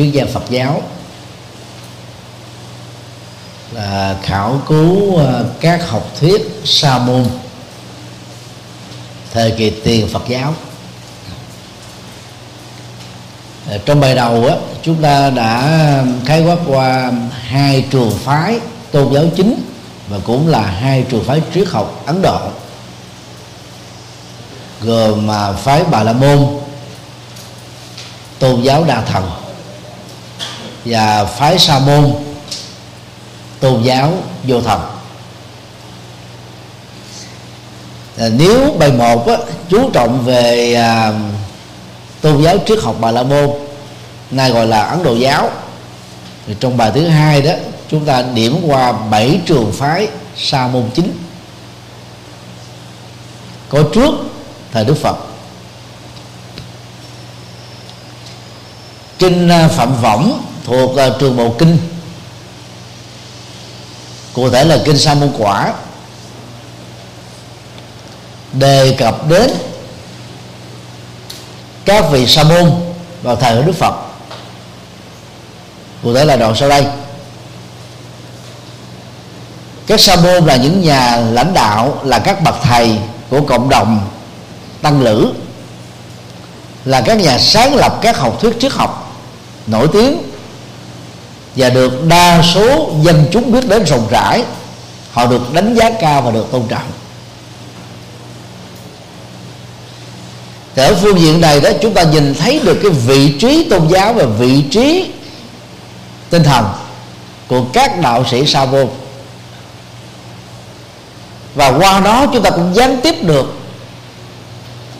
[0.00, 0.82] triết gia Phật giáo
[3.72, 7.24] là khảo cứu ờ, các học thuyết sa môn,
[9.32, 10.54] thời kỳ tiền Phật giáo.
[13.68, 15.80] Ờ, trong bài đầu á, chúng ta đã
[16.26, 18.58] khái quát qua hai trường phái
[18.90, 19.62] tôn giáo chính
[20.08, 22.40] và cũng là hai trường phái triết học Ấn Độ,
[24.80, 26.46] gồm mà phái Bà La Môn,
[28.38, 29.39] tôn giáo đa thần
[30.84, 32.14] và phái Sa môn
[33.60, 34.12] tôn giáo
[34.44, 34.80] vô thần.
[38.18, 39.36] À, nếu bài một á,
[39.68, 41.12] chú trọng về à,
[42.20, 43.50] tôn giáo triết học bà la môn
[44.30, 45.50] nay gọi là ấn độ giáo
[46.46, 47.52] thì trong bài thứ hai đó
[47.90, 51.18] chúng ta điểm qua bảy trường phái sa môn chính.
[53.68, 54.14] Có trước
[54.72, 55.16] thời đức phật.
[59.18, 61.78] Kinh à, phạm võng thuộc uh, trường bộ kinh.
[64.32, 65.72] Cụ thể là kinh sa môn quả.
[68.52, 69.50] Đề cập đến
[71.84, 72.72] các vị sa môn
[73.22, 73.94] vào thời của đức phật.
[76.02, 76.86] Cụ thể là đoạn sau đây.
[79.86, 82.98] Các sa môn là những nhà lãnh đạo là các bậc thầy
[83.30, 84.08] của cộng đồng
[84.82, 85.32] tăng lữ.
[86.84, 89.16] Là các nhà sáng lập các học thuyết triết học
[89.66, 90.29] nổi tiếng
[91.56, 94.44] và được đa số dân chúng biết đến rộng rãi,
[95.12, 96.90] họ được đánh giá cao và được tôn trọng.
[100.74, 103.88] Thì ở phương diện này đó, chúng ta nhìn thấy được cái vị trí tôn
[103.88, 105.10] giáo và vị trí
[106.30, 106.64] tinh thần
[107.48, 108.88] của các đạo sĩ sa môn
[111.54, 113.54] và qua đó chúng ta cũng gián tiếp được,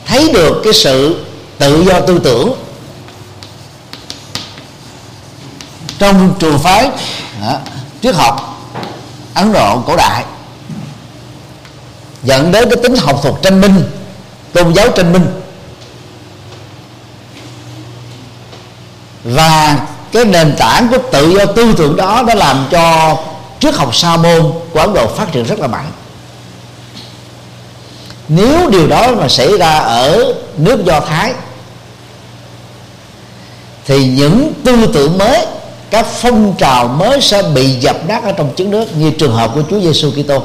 [0.05, 1.25] thấy được cái sự
[1.57, 2.53] tự do tư tưởng
[6.01, 6.89] trong trường phái
[7.41, 7.59] đó,
[8.01, 8.67] triết học
[9.33, 10.23] ấn độ cổ đại
[12.23, 13.83] dẫn đến cái tính học thuật tranh minh
[14.53, 15.25] tôn giáo tranh minh.
[19.23, 19.77] Và
[20.11, 23.17] cái nền tảng của tự do tư tưởng đó đã làm cho
[23.59, 25.91] triết học sa môn của ấn độ phát triển rất là mạnh.
[28.27, 31.33] Nếu điều đó mà xảy ra ở nước do thái
[33.85, 35.45] thì những tư tưởng mới
[35.91, 39.51] các phong trào mới sẽ bị dập nát ở trong trứng nước như trường hợp
[39.55, 40.43] của Chúa Giêsu Kitô.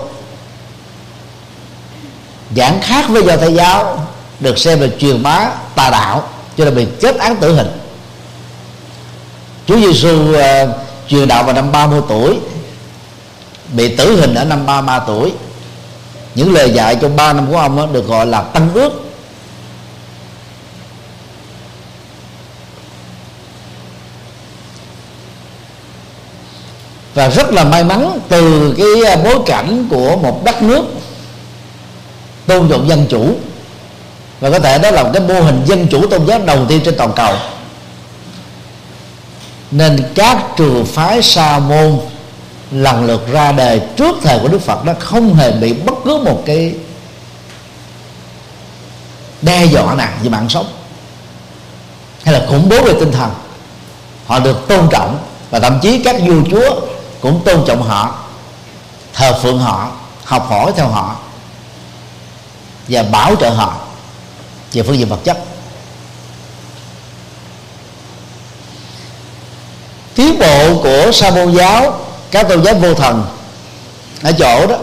[2.57, 4.07] Giảng khác với do thầy giáo
[4.41, 7.81] được xem là truyền bá tà đạo cho nên bị chết án tử hình.
[9.67, 10.69] Chúa Giêsu uh, ờ,
[11.09, 12.39] truyền đạo vào năm 30 tuổi
[13.73, 15.33] bị tử hình ở năm 33 tuổi.
[16.34, 19.06] Những lời dạy trong 3 năm của ông đó, được gọi là tăng ước.
[27.16, 30.84] Và rất là may mắn từ cái à, bối cảnh của một đất nước
[32.47, 33.34] tôn trọng dân chủ.
[34.41, 36.81] Và có thể đó là một cái mô hình dân chủ tôn giáo đầu tiên
[36.84, 37.34] trên toàn cầu.
[39.71, 41.99] Nên các trường phái sa môn
[42.71, 46.19] lần lượt ra đời trước thời của đức phật nó không hề bị bất cứ
[46.19, 46.75] một cái
[49.43, 50.66] đe dọa nào về mạng sống.
[52.25, 53.31] Hay là khủng bố về tinh thần.
[54.27, 55.19] Họ được tôn trọng
[55.50, 56.81] và thậm chí các vua chúa
[57.21, 58.15] cũng tôn trọng họ,
[59.12, 59.91] thờ phượng họ,
[60.24, 61.16] học hỏi theo họ,
[62.89, 63.77] và bảo trợ họ
[64.72, 65.39] về phương diện vật chất.
[70.15, 73.24] Tiến bộ của sa môn giáo, các tôn giáo vô thần
[74.22, 74.77] ở chỗ đó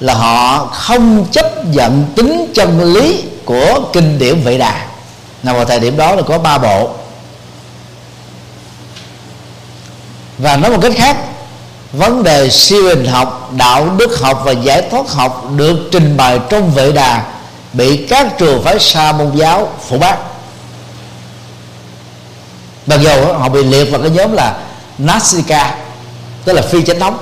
[0.00, 4.86] là họ không chấp nhận tính chân lý của kinh điển vệ đà.
[5.42, 6.90] Nào, vào thời điểm đó là có ba bộ.
[10.38, 11.16] Và nói một cách khác
[11.92, 16.38] vấn đề siêu hình học đạo đức học và giải thoát học được trình bày
[16.50, 17.22] trong vệ đà
[17.72, 20.16] bị các trường phái sa môn giáo phủ bác
[22.86, 24.56] mặc dù họ bị liệt vào cái nhóm là
[24.98, 25.74] Nasika
[26.44, 27.18] tức là phi chánh thống.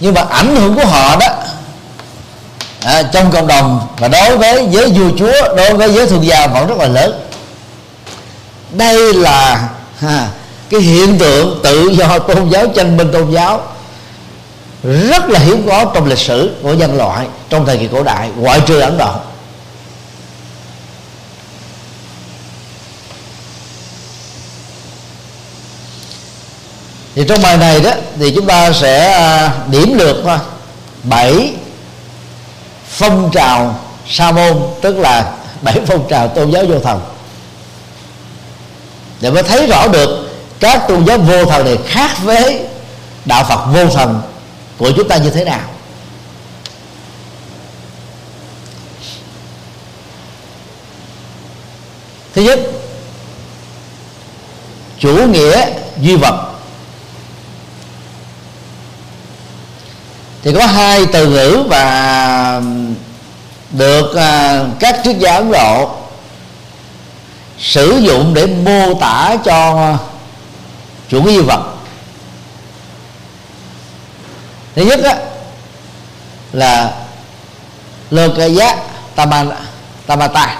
[0.00, 1.26] Nhưng mà ảnh hưởng của họ đó
[2.84, 6.46] à, trong cộng đồng và đối với giới vua chúa đối với giới thuộc gia
[6.46, 7.20] vẫn rất là lớn.
[8.70, 9.68] Đây là
[9.98, 10.28] ha,
[10.70, 13.62] cái hiện tượng tự do tôn giáo, tranh minh tôn giáo,
[14.82, 18.30] rất là hiếm có trong lịch sử của nhân loại trong thời kỳ cổ đại,
[18.36, 19.12] ngoại trừ ấn độ.
[27.14, 30.38] Thì trong bài này đó, thì chúng ta sẽ à, điểm lược thôi.
[31.02, 31.52] Bảy
[32.88, 35.32] phong trào sa môn, tức là
[35.62, 37.00] bảy phong trào tôn giáo vô thần.
[39.20, 40.29] Để mới thấy rõ được
[40.60, 42.60] các tôn giáo vô thần này khác với
[43.24, 44.20] đạo phật vô thần
[44.78, 45.60] của chúng ta như thế nào?
[52.34, 52.60] Thứ nhất,
[54.98, 55.66] chủ nghĩa
[56.00, 56.50] duy vật.
[60.42, 62.62] Thì có hai từ ngữ và
[63.70, 65.90] được à, các triết gia ấn độ
[67.58, 69.96] sử dụng để mô tả cho
[71.10, 71.74] chủ nghĩa vật
[74.74, 75.16] thứ nhất á,
[76.52, 76.94] là
[78.10, 78.76] lokaya
[80.06, 80.58] tamata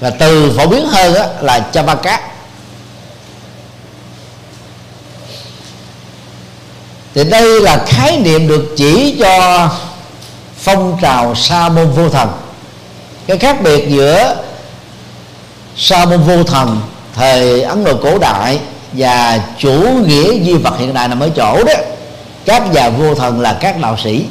[0.00, 2.20] và từ phổ biến hơn á, là chavaka.
[7.14, 9.68] Thì đây là khái niệm được chỉ cho
[10.58, 12.32] phong trào sa môn vô thần.
[13.26, 14.36] Cái khác biệt giữa
[15.76, 16.80] sa môn vô thần
[17.14, 18.60] thời ấn độ cổ đại
[18.96, 21.72] và chủ nghĩa duy vật hiện đại nằm ở chỗ đó.
[22.44, 24.24] Các nhà vô thần là các đạo sĩ.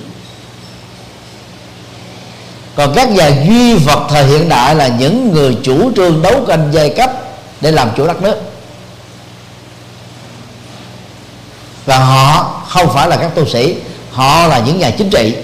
[2.75, 6.69] Còn các nhà duy vật thời hiện đại là những người chủ trương đấu tranh
[6.73, 7.11] giai cấp
[7.61, 8.41] để làm chủ đất nước.
[11.85, 13.75] Và họ không phải là các tu sĩ
[14.11, 15.35] họ là những nhà chính trị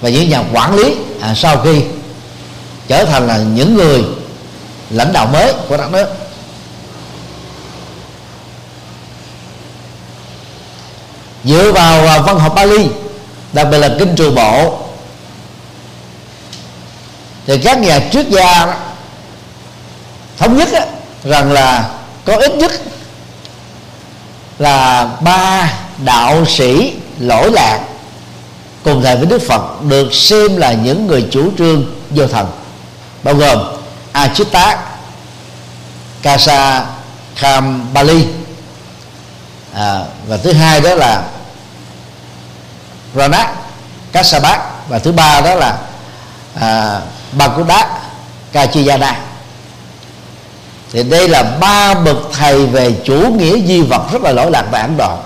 [0.00, 0.94] và những nhà quản lý.
[1.20, 1.82] À, sau khi
[2.88, 4.04] trở thành là những người
[4.90, 6.27] lãnh đạo mới của đất nước.
[11.48, 12.88] Dựa vào à, văn học Bali
[13.52, 14.78] đặc biệt là kinh trường bộ.
[17.46, 18.74] Thì các nhà triết gia đó,
[20.38, 20.80] thống nhất đó,
[21.24, 21.90] rằng là
[22.24, 22.72] có ít nhất
[24.58, 25.72] là ba
[26.04, 27.80] đạo sĩ lỗi lạc
[28.84, 32.46] cùng thời với Đức Phật được xem là những người chủ trương vô thần
[33.22, 33.58] bao gồm
[34.12, 34.78] Achitta
[36.22, 36.86] Kasa
[37.36, 38.26] Kham Bali.
[39.74, 41.22] À, và thứ hai đó là
[43.14, 43.54] Ranak
[44.12, 45.78] Kasabat và thứ ba đó là
[46.60, 47.00] à,
[47.32, 47.88] Bakuda
[48.52, 49.20] Kachiyana.
[50.92, 54.64] Thì đây là ba bậc thầy về chủ nghĩa di vật rất là lỗi lạc
[54.70, 55.22] và ảm đoạn.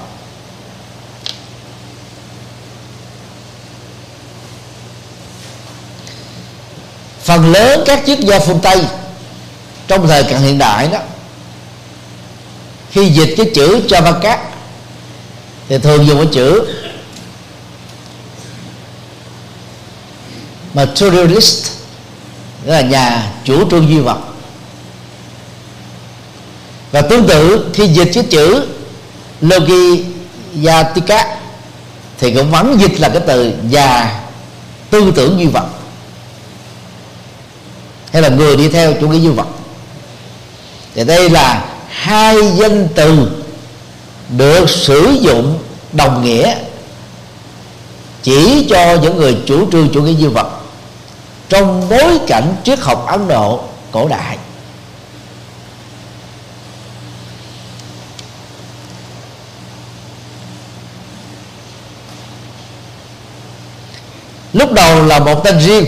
[7.23, 8.85] Phần lớn các triết gia phương tây
[9.89, 10.99] trong thời cận hiện đại đó
[12.91, 14.37] khi dịch cái chữ Javakat
[15.69, 16.67] thì thường dùng cái chữ
[20.75, 21.71] materialist
[22.65, 24.19] nghĩa là nhà chủ trương duy vật.
[26.93, 28.67] Và tương tự, khi dịch cái chữ
[29.41, 31.37] logiyatika,
[32.19, 34.21] thì cũng vẫn dịch là cái từ nhà
[34.91, 35.67] tư tưởng duy vật.
[38.13, 39.47] Hay là người đi theo chủ nghĩa duy vật.
[40.95, 43.31] Thì đây là hai danh từ
[44.29, 45.59] được sử dụng
[45.93, 46.55] đồng nghĩa
[48.23, 50.62] chỉ cho những người chủ trương chủ nghĩa duy vật
[51.49, 53.61] trong bối cảnh triết học ấn độ
[53.93, 54.39] cổ đại,
[64.53, 65.87] lúc đầu là một tên riêng.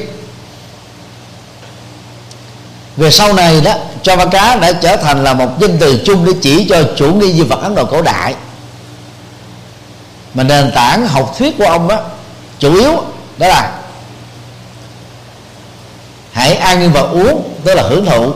[2.97, 6.25] Về sau này đó cho ba cá đã trở thành là một danh từ chung
[6.25, 8.35] để chỉ cho chủ nghĩa di vật ấn độ cổ đại.
[10.35, 12.01] Mà nền tảng học thuyết của ông đó
[12.59, 12.93] chủ yếu
[13.39, 13.81] đó là
[16.35, 18.33] hãy ăn và uống, tức là hưởng thụ.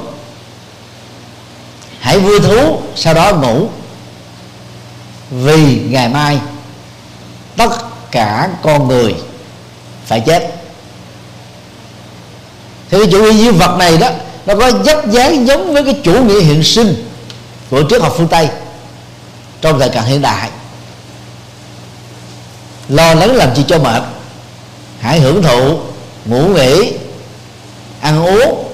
[2.01, 3.69] Hãy vui thú, sau đó ngủ.
[5.31, 6.39] Vì ngày mai,
[7.57, 7.71] tất
[8.11, 9.15] cả con người
[10.07, 10.55] phải chết.
[12.91, 14.11] Thì cái chủ nghĩa duy vật này đó,
[14.47, 17.09] nó có dấp dáng giống với cái chủ nghĩa hiện sinh
[17.71, 18.49] của triết học phương tây
[19.61, 20.51] trong thời cận hiện đại.
[22.89, 24.03] Lo lắng làm gì cho mệt,
[25.01, 25.79] hãy hưởng thụ,
[26.25, 26.93] ngủ nghỉ
[28.01, 28.73] ăn uống,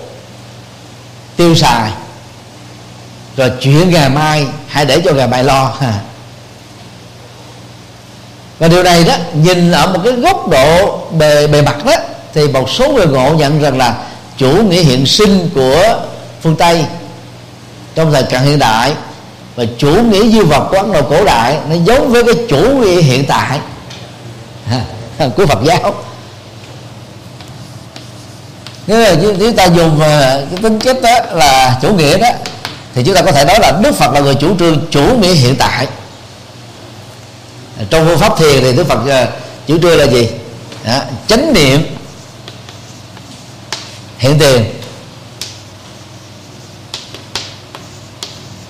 [1.37, 1.91] tiêu xài,
[3.37, 5.73] rồi chuyện ngày mai hãy để cho ngày mai lo.
[8.59, 11.95] Và điều này đó, nhìn ở một cái góc độ bề bề mặt đó,
[12.35, 13.97] thì một số người ngộ nhận rằng là
[14.37, 16.01] chủ nghĩa hiện sinh của
[16.43, 16.85] phương tây
[17.95, 18.95] trong thời cận hiện đại
[19.57, 22.61] và chủ nghĩa duy vật của ấn độ cổ đại nó giống với cái chủ
[22.61, 23.59] nghĩa hiện tại.
[25.37, 25.95] Của Phật giáo
[28.87, 32.29] nếu là chúng ta dùng ờ, cái tính chất đó là chủ nghĩa đó
[32.95, 35.35] thì chúng ta có thể nói là Đức Phật là người chủ trương chủ nghĩa
[35.35, 35.87] hiện tại.
[37.91, 39.27] Trong phương pháp thiền thì Đức Phật ờ,
[39.67, 40.29] chủ trương là gì?
[40.85, 40.99] Đó,
[41.29, 41.97] chánh niệm
[44.19, 44.65] hiện tiền.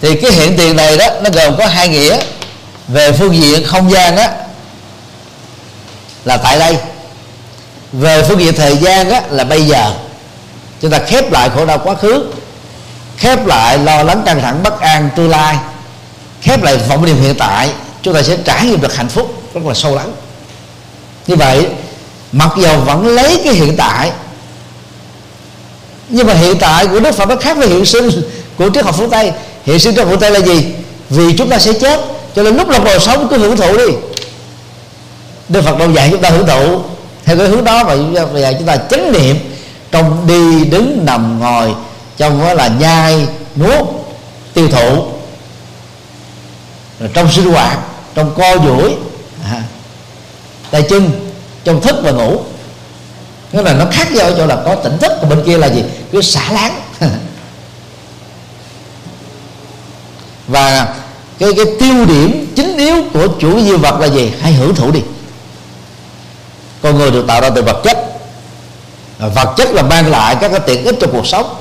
[0.01, 2.19] Thì cái hiện tiền này đó nó gồm có hai nghĩa.
[2.89, 4.27] Về phương diện không gian đó
[6.25, 6.77] là tại đây
[7.99, 9.95] về phương diện thời gian á, là bây giờ.
[10.81, 12.25] Chúng ta khép lại khổ đau quá khứ.
[13.17, 15.57] Khép lại lo lắng căng thẳng bất an tương lai.
[16.43, 17.71] Khép lại vọng niệm hiện tại
[18.03, 20.13] chúng ta sẽ trải nghiệm được hạnh phúc rất là sâu lắng.
[21.27, 21.67] Như vậy
[22.33, 24.11] mặc dầu vẫn lấy cái hiện tại
[26.09, 28.11] nhưng mà hiện tại của đức phật nó khác với hiện sinh
[28.59, 29.33] của triết học phương tây.
[29.65, 30.67] Hiện sinh trong phương tây là gì?
[31.11, 32.01] Vì chúng ta sẽ chết
[32.37, 33.87] cho nên lúc lọc còn sống cứ hưởng thụ đi.
[35.49, 36.83] Đức phật đâu dạy chúng ta hưởng thụ
[37.25, 37.97] theo cái hướng đó và
[38.33, 39.37] bây giờ chúng ta chánh niệm
[39.91, 41.75] trong đi đứng nằm ngồi
[42.17, 43.89] trong đó là nhai nuốt
[44.55, 45.07] tiêu thụ.
[47.01, 47.79] Rồi trong sinh hoạt
[48.15, 48.95] trong co duỗi
[49.45, 49.63] à,
[50.71, 51.11] tay chân
[51.65, 52.41] trong thức và ngủ.
[53.53, 55.67] Nghĩa là nó khác nhau ở chỗ là có tỉnh thức còn bên kia là
[55.67, 55.85] gì?
[56.13, 56.81] Cứ xả láng.
[60.49, 60.95] Và
[61.39, 64.33] cái cái tiêu điểm chính yếu của chủ di vật là gì?
[64.41, 65.01] Hãy hưởng thụ đi
[66.85, 67.99] con người được tạo ra từ vật chất.
[69.19, 71.55] Vật chất là mang lại các cái tiện ích cho cuộc sống.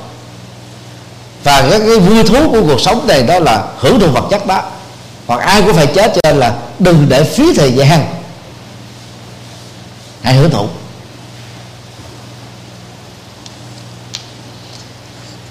[1.44, 4.46] Và các cái vui thú của cuộc sống này đó là hưởng thụ vật chất
[4.46, 4.62] đó.
[5.28, 8.06] Hoặc ai cũng phải chết cho nên là đừng để phí thời gian.
[10.24, 10.68] Hãy hưởng thụ.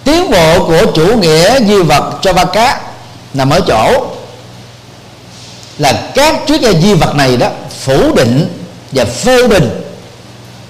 [0.05, 2.81] Tiến bộ của chủ nghĩa duy vật cho ba cá
[3.35, 4.07] nằm ở chỗ
[5.79, 7.49] là các triết gia duy vật này đó
[7.81, 8.62] phủ định
[8.93, 9.83] và phê bình.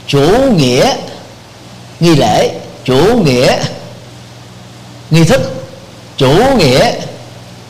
[0.07, 0.95] Chủ nghĩa
[2.00, 3.57] nghi lễ chủ nghĩa
[5.11, 5.41] nghi thức
[6.17, 6.93] chủ nghĩa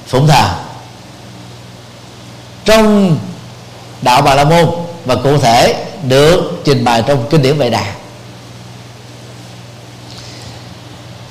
[0.07, 0.49] phụng thờ.
[2.65, 3.19] Trong
[4.03, 4.71] đạo bà la môn
[5.05, 7.85] và cụ thể được trình bày trong kinh điển vệ đà.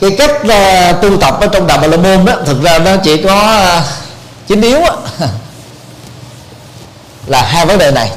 [0.02, 2.96] Cái cách uh, tu tập ở trong đạo bà la môn đó thực ra nó
[3.04, 3.84] chỉ có uh,
[4.48, 4.80] chính yếu
[7.28, 8.12] là hai vấn đề này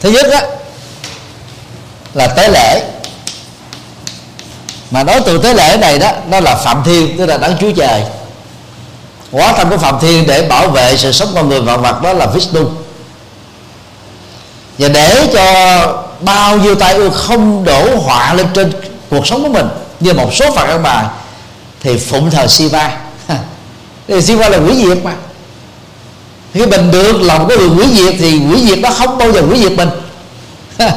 [0.00, 0.40] thứ nhất đó
[2.14, 2.82] là tế lễ.
[4.90, 7.72] Mà nói từ tế lễ này đó, nó là phạm thiên, tức là đấng chúa
[7.72, 8.02] trời.
[9.32, 12.12] Hóa thân của phạm thiên để bảo vệ sự sống con người vạn vật đó
[12.12, 12.70] là vishnu.
[14.78, 15.42] Và để cho
[16.20, 18.72] bao nhiêu tai ương không đổ họa lên trên
[19.10, 19.68] cuộc sống của mình,
[20.00, 21.04] như một số phật ăn bài
[21.80, 22.98] thì phụng thờ Siva.
[24.08, 25.14] Thì Siva là quỷ diệt mà
[26.54, 29.42] khi mình được lòng cái người quỷ diệt thì quỷ diệt nó không bao giờ
[29.50, 29.88] quỷ diệt mình.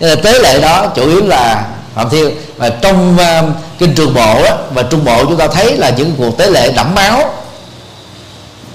[0.00, 1.64] Là tế lệ đó chủ yếu là
[1.94, 3.44] phạm thiên và trong uh,
[3.78, 6.72] kinh trường bộ đó, và trung bộ chúng ta thấy là những cuộc tế lệ
[6.76, 7.34] đẫm máu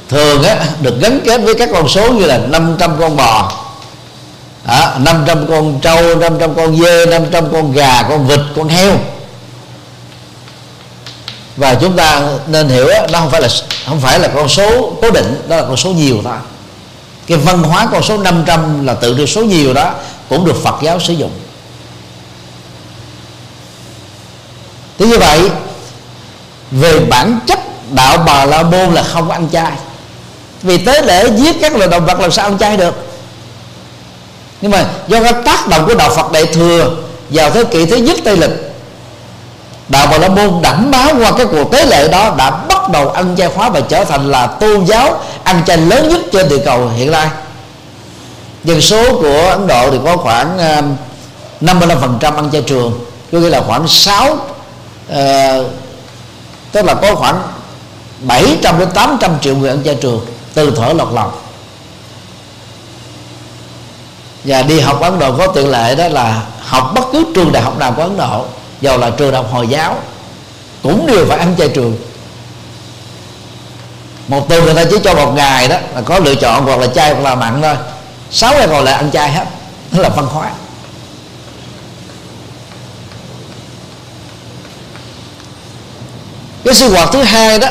[0.09, 3.51] thường á, được gắn kết với các con số như là 500 con bò
[4.65, 8.91] à, 500 con trâu 500 con dê 500 con gà con vịt con heo
[11.57, 13.47] và chúng ta nên hiểu nó không phải là,
[13.87, 16.37] không phải là con số cố định đó là con số nhiều thôi.
[17.27, 19.93] Cái văn hóa con số 500 là tự được số nhiều đó
[20.29, 21.31] cũng được Phật giáo sử dụng.
[24.97, 25.49] Thế như vậy,
[26.71, 27.59] về bản chất,
[27.91, 29.71] đạo bà la môn là không ăn chay.
[30.61, 32.95] Vì tế lễ giết các loài động vật làm sao ăn chay được?
[34.61, 36.95] Nhưng mà do cái tác động của đạo Phật đại thừa
[37.29, 38.51] vào thế kỷ thứ nhất tây lịch
[39.89, 43.09] đạo bà la môn đảm báo qua cái cuộc tế lễ đó đã bắt đầu
[43.09, 46.61] ăn chay khóa và trở thành là tôn giáo ăn chay lớn nhất trên địa
[46.65, 47.27] cầu hiện nay.
[48.63, 50.81] Dân số của ấn độ thì có khoảng ờ,
[51.61, 54.39] 55% ăn chay trường có nghĩa là khoảng 6 uh,
[55.09, 55.65] ờ,
[56.71, 57.41] tức là có khoảng
[58.19, 61.31] 700 đến 800 triệu người ăn chay trường từ thở lọt lòng.
[64.43, 67.63] Và đi học Ấn Độ có tiện lệ đó là học bất cứ trường đại
[67.63, 68.45] học nào của Ấn Độ
[68.85, 69.99] dầu là trường học Hồi giáo,
[70.83, 71.97] cũng đều phải ăn chay trường.
[74.27, 76.87] Một tuần người ta chỉ cho một ngày đó, là có lựa chọn hoặc là
[76.87, 77.75] chay hoặc là mặn thôi.
[78.31, 79.45] Sáu ngày còn lại ăn chay hết,
[79.91, 80.51] đó là văn hóa.
[86.63, 87.69] Cái sinh hoạt thứ hai đó,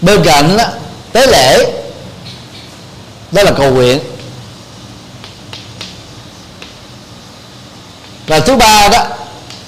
[0.00, 0.64] bên cạnh đó,
[1.12, 1.72] tế lễ,
[3.32, 3.98] đó là cầu nguyện.
[8.26, 9.04] Và thứ ba đó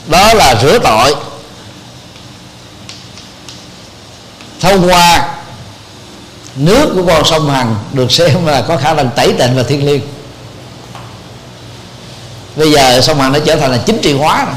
[0.06, 1.14] đó là rửa tội.
[4.60, 5.28] Thông qua
[6.56, 9.86] nước của con sông hằng được xem là có khả năng tẩy tịnh và thiên
[9.86, 10.00] liêng.
[12.56, 14.54] Bây giờ sông hằng nó trở thành là chính trị hóa rồi.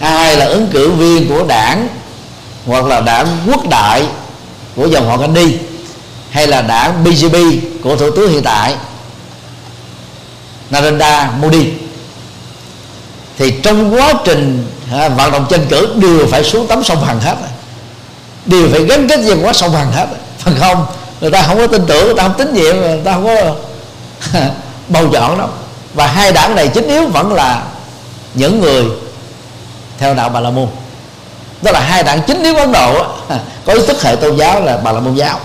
[0.00, 1.88] Ai là ứng cử viên của đảng
[2.66, 4.06] hoặc là đảng quốc đại
[4.76, 5.58] của dòng họ Gandhi
[6.30, 8.74] hay là đảng BJP của thủ tướng hiện tại?
[10.70, 11.72] Narendra Modi
[13.40, 17.20] thì trong quá trình à, vận động tranh cử đều phải xuống tắm sông Hằng
[17.20, 17.36] hết
[18.46, 20.06] đều phải gắn kết với quá sông Hằng hết
[20.38, 20.86] phần không
[21.20, 23.54] người ta không có tin tưởng người ta không tín nhiệm người ta không có
[24.88, 25.48] bầu chọn đâu.
[25.94, 27.62] Và hai đảng này chính yếu vẫn là
[28.34, 28.84] những người
[29.98, 30.68] theo đạo bà la môn.
[31.62, 33.06] Đó là hai đảng chính yếu ấn độ
[33.64, 35.40] có ý thức hệ tôn giáo là bà la môn giáo.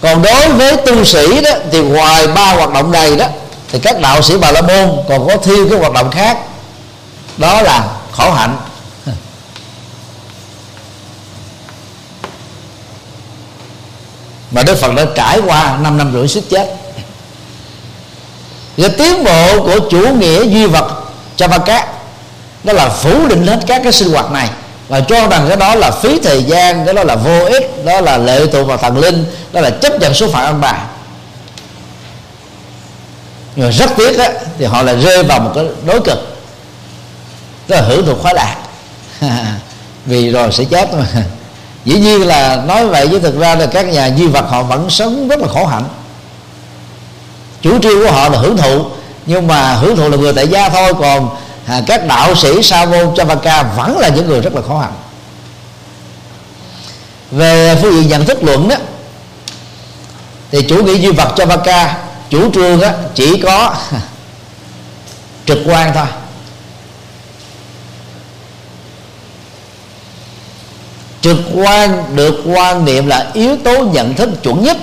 [0.00, 3.26] Còn đối với tu sĩ đó thì ngoài ba hoạt động này đó
[3.68, 6.38] thì các đạo sĩ bà la môn còn có thêm cái hoạt động khác.
[7.36, 8.56] Đó là khổ hạnh.
[14.50, 16.76] Mà Đức Phật đã trải qua 5 năm rưỡi suýt chết.
[18.76, 21.04] Và tiến bộ của chủ nghĩa duy vật
[21.36, 21.88] cho ba cát
[22.64, 24.50] đó là phủ định hết các cái sinh hoạt này.
[24.88, 28.00] Và cho rằng cái đó là phí thời gian, cái đó là vô ích, đó
[28.00, 30.78] là lệ thuộc vào thần linh, đó là chấp nhận số phận ông bà
[33.56, 36.18] nhưng mà rất tiếc á, thì họ lại rơi vào một cái đối cực.
[37.66, 38.56] Tức là hưởng thụ khoái lạc.
[40.06, 41.06] Vì rồi sẽ chết mà.
[41.84, 44.90] Dĩ nhiên là nói vậy chứ thực ra là các nhà duy vật họ vẫn
[44.90, 45.84] sống rất là khổ hạnh.
[47.62, 48.84] Chủ trương của họ là hưởng thụ
[49.26, 52.84] nhưng mà hưởng thụ là người tại gia thôi còn à, các đạo sĩ sa
[52.84, 54.92] môn chavaka vẫn là những người rất là khó hạnh.
[57.30, 58.76] Về phương diện nhận thức luận đó
[60.52, 61.96] thì chủ nghĩa duy vật chavaka
[62.30, 63.76] chủ trương á, chỉ có
[65.46, 66.06] trực quan thôi.
[71.20, 74.76] Trực quan được quan niệm là yếu tố nhận thức chuẩn nhất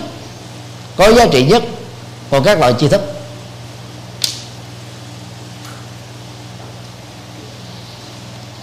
[0.96, 1.64] có giá trị nhất
[2.32, 3.02] còn các loại tri thức.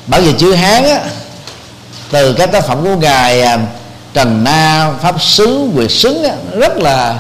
[0.06, 1.00] Bởi vì chữ hán á,
[2.10, 3.58] từ các tác phẩm của ngài à,
[4.14, 7.18] trần na pháp sứ quyệt Sứ á, rất là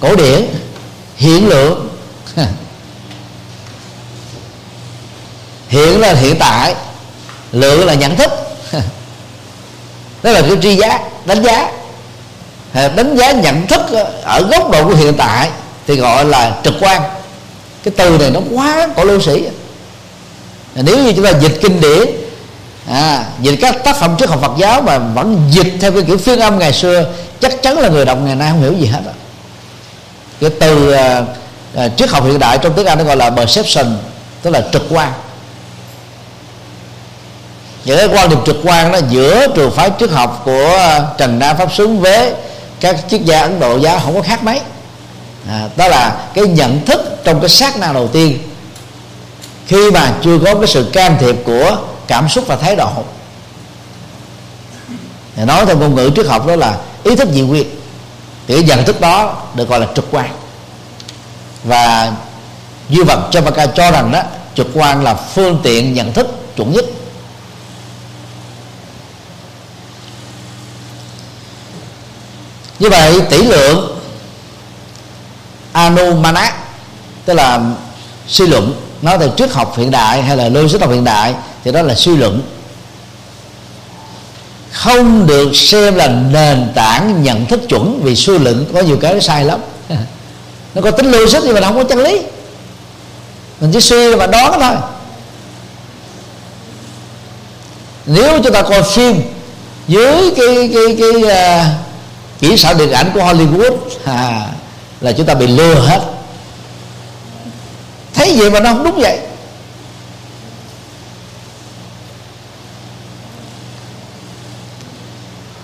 [0.00, 0.44] cổ điển
[1.16, 1.88] hiện lượng.
[5.68, 6.74] Hiện là hiện tại
[7.52, 8.30] lượng là nhận thức.
[10.22, 11.70] Đó là cái tri giá đánh giá.
[12.74, 13.80] Đánh giá nhận thức
[14.22, 15.50] ở góc độ của hiện tại
[15.86, 17.02] thì gọi là trực quan.
[17.84, 19.44] Cái từ này nó quá cổ lưu sĩ.
[20.74, 22.08] Nếu như chúng ta dịch kinh điển
[22.90, 26.18] à, dịch các tác phẩm trước học Phật giáo mà vẫn dịch theo cái kiểu
[26.18, 29.00] phiên âm ngày xưa chắc chắn là người đọc ngày nay không hiểu gì hết
[29.06, 29.12] đó
[30.48, 33.96] cái từ uh, triết học hiện đại trong tiếng Anh nó gọi là perception
[34.42, 35.12] tức là trực quan.
[37.84, 41.38] Những cái quan điểm trực quan đó giữa trường phái triết học của ờ, Trần
[41.38, 42.32] Nam Pháp Xứng với
[42.80, 44.60] các triết gia Ấn Độ giáo không có khác mấy.
[45.48, 48.38] À, đó là cái nhận thức trong cái sát na đầu tiên
[49.66, 51.76] khi mà chưa có cái sự can thiệp của
[52.06, 52.90] cảm xúc và thái độ.
[55.36, 57.66] Nói theo ngôn ngữ triết học đó là ý thức dị quyền
[58.46, 60.30] thì cái nhận thức đó được gọi là trực quan.
[61.64, 62.12] Và
[62.88, 64.22] như vật cho ca cho rằng đó,
[64.54, 66.26] trực quan là phương tiện nhận thức
[66.56, 66.84] chuẩn nhất.
[72.78, 73.98] Như vậy, tỷ lượng
[75.72, 76.52] Anumana
[77.24, 77.60] tức là
[78.28, 81.72] suy luận, nói từ triết học hiện đại hay là logic học hiện đại, thì
[81.72, 82.42] đó là suy luận
[84.74, 89.20] không được xem là nền tảng nhận thức chuẩn vì suy luận có nhiều cái
[89.20, 89.60] sai lắm.
[90.74, 92.20] Nó có tính logic nhưng mà nó không có chân lý.
[93.60, 94.74] Mình chỉ suy và đoán thôi.
[98.06, 99.22] Nếu chúng ta coi phim
[99.88, 101.66] dưới cái cái cái uh,
[102.40, 104.46] kỹ xảo điện ảnh của Hollywood à,
[105.00, 106.00] là chúng ta bị lừa hết.
[108.14, 109.18] Thấy vậy mà nó không đúng vậy.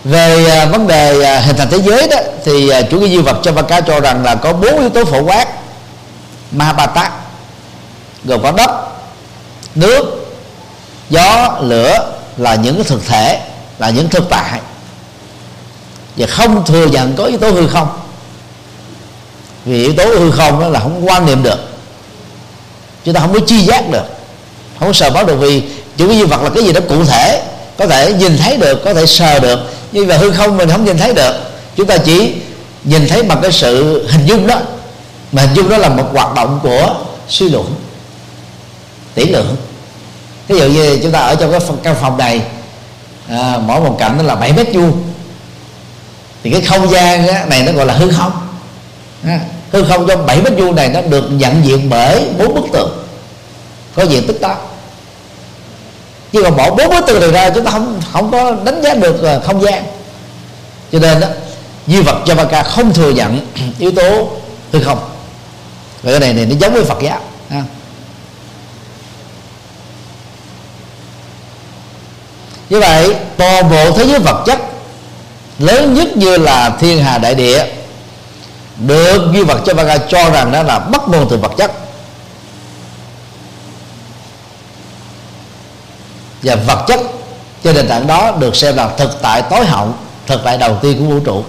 [0.05, 3.19] Về à, vấn đề à, hình thành thế giới đó, thì à, chủ nghĩa duy
[3.19, 5.49] vật cho Vaka cho rằng là có bốn yếu tố phổ quát.
[6.53, 7.11] Mahabharata,
[8.25, 8.71] gồm có đất,
[9.75, 10.33] nước,
[11.11, 13.41] gió, lửa là những thực thể,
[13.79, 14.61] là những thực tại.
[16.17, 17.89] Và không thừa nhận có yếu tố hư không.
[19.65, 21.59] Vì yếu tố hư không đó là không quan niệm được.
[23.05, 24.05] Chúng ta không có chi giác được.
[24.79, 25.63] Không có sờ báo được vì
[25.97, 27.43] chủ nghĩa duy vật là cái gì đó cụ thể
[27.81, 29.59] có thể nhìn thấy được có thể sờ được.
[29.93, 31.35] Nhưng mà hư không mình không nhìn thấy được.
[31.77, 32.35] Chúng ta chỉ
[32.85, 34.61] nhìn thấy bằng cái sự hình dung đó.
[35.33, 36.95] Mà hình dung đó là một hoạt động của
[37.29, 37.75] suy luận
[39.15, 39.57] tỷ lượng.
[40.49, 42.43] Ví dụ như chúng ta ở trong cái căn phòng này
[43.29, 45.03] à, mỗi một cạnh nó là 7 mét vuông.
[46.45, 48.33] Thì cái không gian này nó gọi là hư không.
[49.25, 49.41] À,
[49.73, 53.05] hư không trong 7 mét vuông này nó được nhận diện bởi bốn bức tường
[53.95, 54.57] có diện tích đó
[56.33, 58.95] nhưng mà bỏ bốn bức tường này ra chúng ta không không có đánh giá
[58.95, 59.85] được à, không gian.
[60.93, 61.27] Cho nên đó
[61.87, 63.47] duy vật Javaka không thừa nhận
[63.79, 64.31] yếu tố
[64.73, 64.99] hư không.
[66.03, 67.63] Và cái này này nó giống với Phật giáo, ha.
[72.71, 74.59] như vậy, toàn bộ thế giới vật chất
[75.59, 77.65] lớn nhất như là thiên hà đại địa
[78.77, 81.73] được duy vật Javaka cho rằng đó là bắt nguồn từ vật chất.
[86.43, 87.01] Và vật chất
[87.63, 89.95] trên nền tảng đó được xem là thực tại tối hậu,
[90.27, 91.45] thực tại đầu tiên của vũ trụ.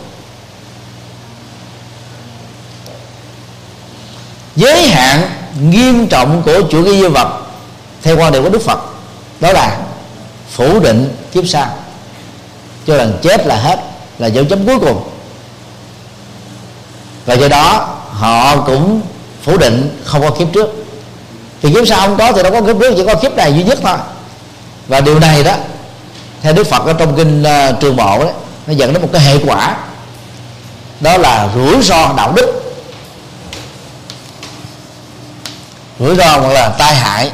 [4.55, 5.29] Giới hạn
[5.61, 7.41] nghiêm trọng của chủ nghĩa duy vật,
[8.01, 8.79] theo quan điểm của đức phật,
[9.39, 9.77] đó là
[10.49, 11.69] phủ định kiếp sau.
[12.87, 13.79] Cho rằng chết là hết,
[14.19, 15.09] là dấu chấm cuối cùng.
[17.25, 19.01] Và do đó, họ cũng
[19.43, 20.69] phủ định không có kiếp trước.
[21.61, 23.63] Thì kiếp sau không có thì đâu có kiếp trước, chỉ có kiếp này duy
[23.63, 23.97] nhất thôi
[24.91, 25.55] và điều này đó
[26.41, 28.33] theo đức phật ở trong kinh uh, trường bộ đấy
[28.67, 29.77] nó dẫn đến một cái hệ quả.
[30.99, 32.75] Đó là rủi ro đạo đức.
[35.99, 37.31] Rủi ro hoặc là tai hại.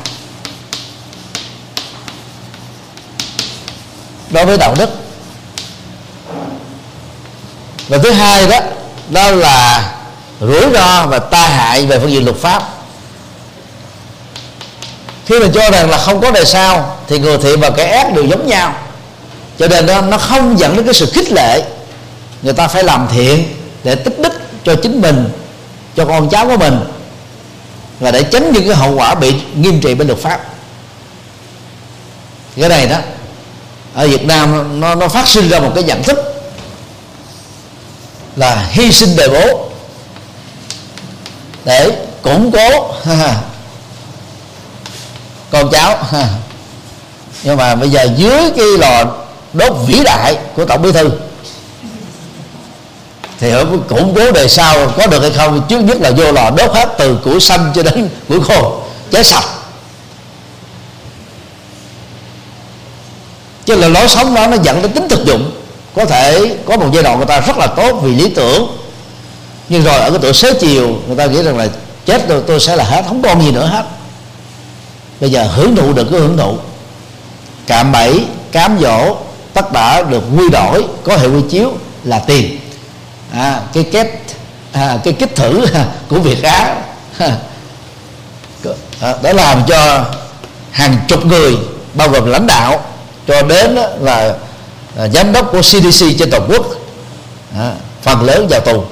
[4.30, 4.90] Đối với đạo đức.
[7.88, 8.60] Và thứ hai đó
[9.10, 9.92] đó là
[10.42, 12.77] rủi ro và tai hại về phương diện luật pháp
[15.28, 18.14] khi mà cho rằng là không có đời sau, thì người thiện và kẻ ác
[18.14, 18.76] đều giống nhau.
[19.60, 21.64] Cho nên đó, nó không dẫn đến cái sự khích lệ.
[22.42, 24.34] Người ta phải làm thiện để tích đức
[24.66, 25.30] cho chính mình,
[25.96, 26.80] cho con cháu của mình,
[28.00, 30.40] và để tránh những cái hậu quả bị nghiêm trị bên luật pháp.
[32.56, 32.98] Cái này đó,
[33.94, 36.18] ở Việt Nam nó nó phát sinh ra một cái nhận thức
[38.36, 39.70] là hy sinh đời bố.
[41.66, 42.94] Để củng cố
[45.50, 45.98] con cháu.
[47.44, 49.06] Nhưng mà bây giờ dưới cái lò
[49.54, 51.10] đốt vĩ đại của tổng bí thư,
[53.40, 55.62] thì ở củng cố đời sau có được hay không?
[55.70, 58.82] Trước nhất là vô lò đốt hết từ củi xanh cho đến củi khô,
[59.12, 59.46] cháy sạch.
[63.66, 65.52] Chứ là lối sống đó nó dẫn đến tính thực dụng.
[65.96, 68.78] Có thể có một giai đoạn người ta rất là tốt vì lý tưởng.
[69.70, 71.68] Nhưng rồi ở cái tuổi xế chiều, người ta nghĩ rằng là
[72.06, 73.84] chết rồi, tôi sẽ là hết, không còn gì nữa hết
[75.20, 76.58] bây giờ hưởng thụ được cái hưởng thụ.
[77.68, 79.18] Cạm bẫy cám dỗ
[79.54, 82.60] tất cả được quy đổi có hệ quy chiếu là tiền.
[83.34, 84.22] À, cái kết
[84.72, 85.66] à, cái kích thử
[86.10, 86.76] của việt á.
[89.02, 90.06] À, làm cho
[90.72, 91.58] hàng chục người
[91.94, 92.86] bao gồm lãnh đạo
[93.28, 94.34] cho đến là,
[94.96, 96.66] là giám đốc của CDC trên toàn quốc
[97.58, 98.84] à, phần lớn vào tù.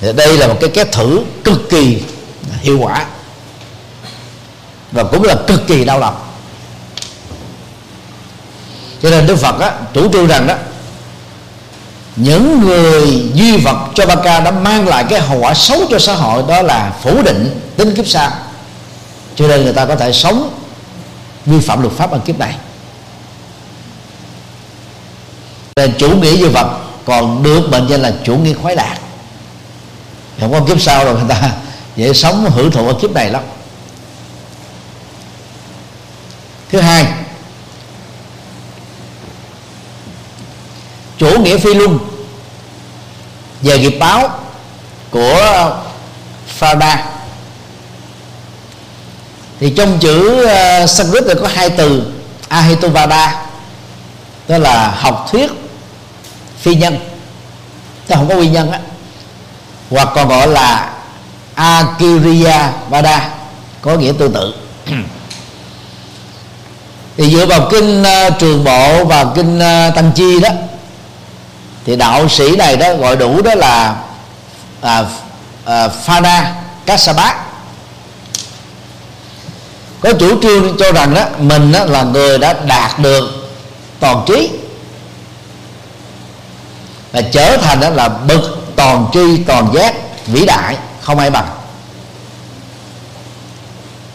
[0.00, 2.02] Thì đây là một cái kết thử cực kỳ
[2.60, 3.06] hiệu quả
[4.92, 6.14] và cũng là cực kỳ đau lòng.
[9.02, 10.54] Cho nên đức phật á, chủ trương rằng đó
[12.16, 15.98] những người duy vật cho ba ca đã mang lại cái hậu quả xấu cho
[15.98, 18.30] xã hội đó là phủ định tính kiếp sau.
[19.36, 20.50] Cho nên người ta có thể sống
[21.46, 22.56] vi phạm luật pháp ở kiếp này.
[25.76, 28.96] Nên chủ nghĩa duy vật còn được mệnh danh là chủ nghĩa khoái lạc.
[30.40, 31.50] Không có kiếp sau rồi người ta
[31.96, 33.42] dễ sống hưởng thụ ở kiếp này lắm.
[36.72, 37.06] Thứ hai
[41.18, 41.98] chủ nghĩa phi luân
[43.62, 44.30] về nghiệp báo
[45.10, 45.76] của
[46.60, 46.96] Faraday
[49.60, 52.12] thì trong chữ uh, Sanskrit thì có hai từ
[52.48, 53.46] Ahituvada
[54.46, 55.50] tức là học thuyết
[56.58, 56.98] phi nhân.
[58.08, 58.80] Chứ không có nguyên nhân á.
[59.90, 60.92] Hoặc còn gọi là
[61.54, 63.30] Akiriya Vada
[63.82, 64.54] có nghĩa tương tự.
[67.22, 70.48] thì dựa vào kinh uh, trường bộ và kinh uh, tăng chi đó
[71.84, 73.96] thì đạo sĩ này đó gọi đủ đó là
[74.80, 75.04] à,
[75.64, 76.44] à, Fana
[76.86, 77.36] Kasabat
[80.00, 83.52] có chủ trương cho rằng đó mình đó là người đã đạt được
[84.00, 84.50] toàn trí
[87.12, 88.40] và trở thành đó là bậc
[88.76, 89.94] toàn tri toàn giác
[90.26, 91.48] vĩ đại không ai bằng.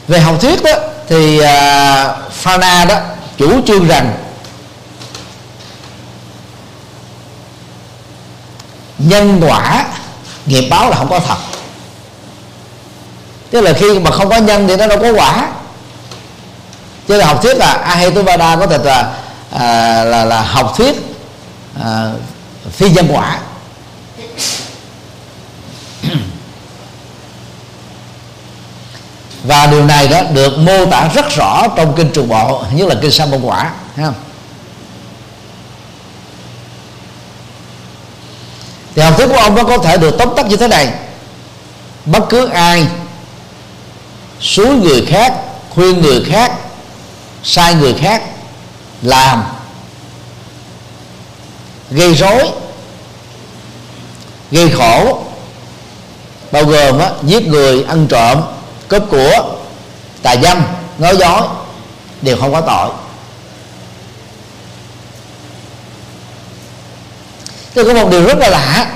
[0.07, 0.71] Về học thuyết đó
[1.07, 1.45] thì uh,
[2.43, 2.99] Fana đó
[3.37, 4.13] chủ trương rằng
[8.97, 9.85] nhân quả
[10.45, 11.37] nghiệp báo là không có thật.
[13.51, 15.47] Tức là khi mà không có nhân thì nó đâu có quả.
[17.07, 19.13] Chứ là học thuyết là Ahetuvada có thể là
[19.51, 20.95] à, là là học thuyết
[21.83, 22.11] à,
[22.71, 23.39] phi nhân quả.
[29.47, 32.95] Và điều này đó được mô tả rất rõ trong kinh trường bộ nhất là
[33.01, 34.13] kinh sa môn quả thấy không?
[38.95, 40.93] Thì học thuyết của ông nó có thể được tóm tắt như thế này.
[42.05, 42.87] Bất cứ ai
[44.41, 45.33] suối người khác
[45.69, 46.51] khuyên người khác
[47.43, 48.23] sai người khác
[49.01, 49.43] làm
[51.91, 52.49] gây rối
[54.51, 55.23] gây khổ
[56.51, 58.41] bao gồm á, giết người ăn trộm
[58.87, 59.55] cướp của
[60.21, 60.63] tà dâm
[60.97, 61.41] nói dối
[62.21, 62.89] đều không có tội.
[67.73, 68.87] Tôi có một điều rất là lạ.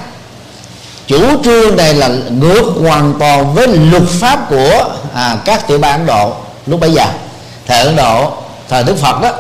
[1.08, 5.98] Chủ trương này là ngược hoàn toàn với luật pháp của à, các tiểu bang
[6.00, 6.34] Ấn Độ
[6.66, 7.06] lúc bấy giờ.
[7.68, 8.34] Thời Ấn Độ
[8.70, 9.32] thời Đức Phật đó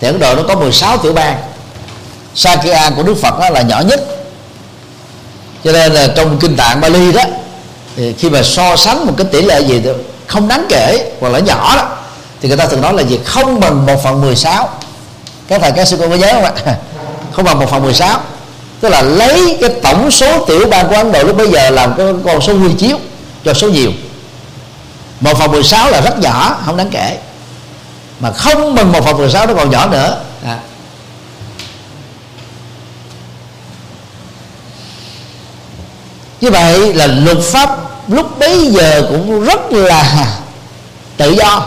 [0.00, 1.38] thì Ấn Độ nó có 16 tiểu bang.
[2.34, 4.00] Sakya của Đức Phật đó là nhỏ nhất.
[5.64, 7.22] Cho nên là trong kinh tạng Bali đó
[7.96, 9.90] thì khi mà so sánh một cái tỷ lệ gì đó
[10.26, 11.88] không đáng kể, hoặc là nhỏ đó,
[12.40, 13.20] thì người ta thường nói là gì?
[13.24, 14.68] Không bằng một phần 16
[15.48, 16.52] các thầy, các sư cô có nhớ không ạ?
[17.32, 18.20] Không bằng một phần 16
[18.80, 21.94] tức là lấy cái tổng số tiểu bang của Ấn Độ lúc bây giờ làm
[21.96, 22.96] cái con số huy chiếu
[23.44, 23.90] cho số nhiều.
[25.20, 27.18] Một phần 16 là rất nhỏ, không đáng kể.
[28.20, 30.20] Mà không bằng một phần 16 nó còn nhỏ nữa.
[30.44, 30.58] À.
[36.40, 40.26] như vậy là luật pháp lúc bấy giờ cũng rất là
[41.16, 41.66] tự do.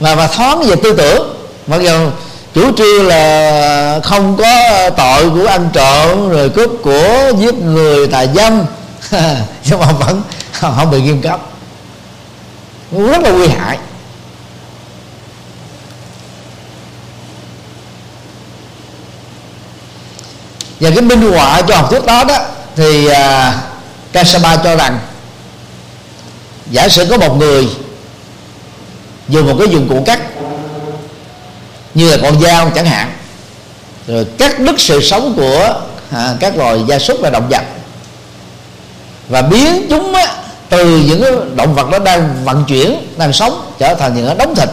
[0.00, 1.36] Và và thoáng về tư tưởng.
[1.66, 2.10] Mặc dù
[2.54, 8.26] chủ trương là không có tội của ăn trộm, rồi cướp của, giết người, tà
[8.26, 8.64] dâm,
[9.64, 11.40] nhưng mà vẫn không bị nghiêm cấm.
[12.92, 13.78] Rất là nguy hại.
[20.80, 22.38] Và cái minh họa cho học thuyết đó đó
[22.76, 23.54] thì à,
[24.12, 24.98] Kasaba cho rằng
[26.70, 27.68] giả sử có một người
[29.28, 30.20] dùng một cái dụng cụ cắt
[31.94, 33.12] như là con dao chẳng hạn
[34.06, 35.80] rồi cắt đứt sự sống của
[36.10, 37.62] à, các loài gia súc và động vật
[39.28, 40.34] và biến chúng á,
[40.68, 44.34] từ những cái động vật đó đang vận chuyển đang sống trở thành những cái
[44.34, 44.68] đống thịt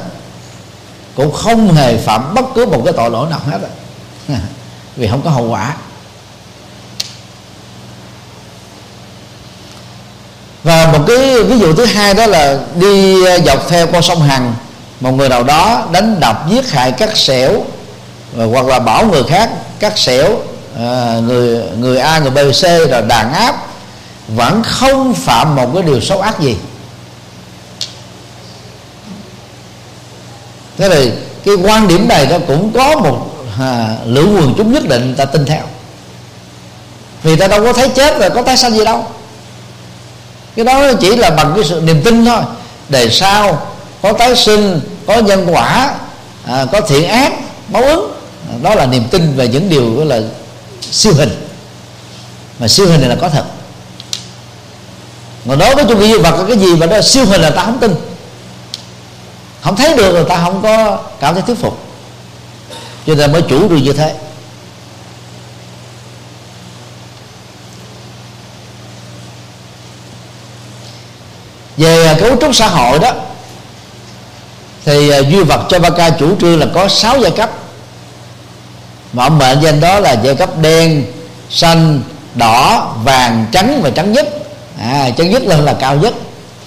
[1.16, 3.58] cũng không hề phạm bất cứ một cái tội lỗi nào hết
[4.96, 5.76] vì không có hậu quả.
[10.64, 14.22] Và một cái ví dụ thứ hai đó là đi ờ, dọc theo con sông
[14.22, 14.54] Hằng
[15.00, 17.64] một người nào đó đánh đập giết hại cắt xẻo
[18.38, 20.28] ờ, hoặc là bảo người khác cắt xẻo
[20.78, 23.56] à, ờ, người người A người B C là đàn áp
[24.28, 26.58] vẫn không phạm một cái điều xấu ác gì.
[30.78, 31.12] Thế thì
[31.46, 33.28] cái quan điểm này nó cũng có một
[33.60, 35.62] à, lưỡng quần chúng nhất định ta tin theo.
[37.24, 39.06] Vì ta đâu có thấy chết rồi có tái sanh gì đâu
[40.60, 42.42] cái đó chỉ là bằng cái sự niềm tin thôi.
[42.90, 43.68] Để sau
[44.02, 45.96] có tái sinh có nhân quả
[46.46, 47.34] à, có thiện ác
[47.68, 48.12] báo ứng.
[48.50, 50.22] À, đó là niềm tin về những điều gọi là
[50.82, 51.48] siêu hình.
[52.60, 53.44] Mà siêu hình này là có thật.
[55.46, 57.80] Mà đối với chu kỳ vật cái gì mà đó siêu hình là ta không
[57.80, 57.96] tin.
[59.62, 61.80] Không thấy được rồi ta không có cảm thấy thuyết phục.
[63.08, 64.14] Cho nên mới chủ trương như thế.
[71.80, 73.12] Về à, cấu trúc xã hội đó
[74.86, 77.50] thì à, duy vật cho ba ca chủ trương là có 6 giai cấp.
[79.14, 81.04] Mà ông mệnh danh đó là giai cấp đen
[81.50, 82.02] xanh
[82.36, 84.28] đỏ vàng trắng và trắng nhất.
[84.80, 86.14] À, trắng nhất lên là cao nhất.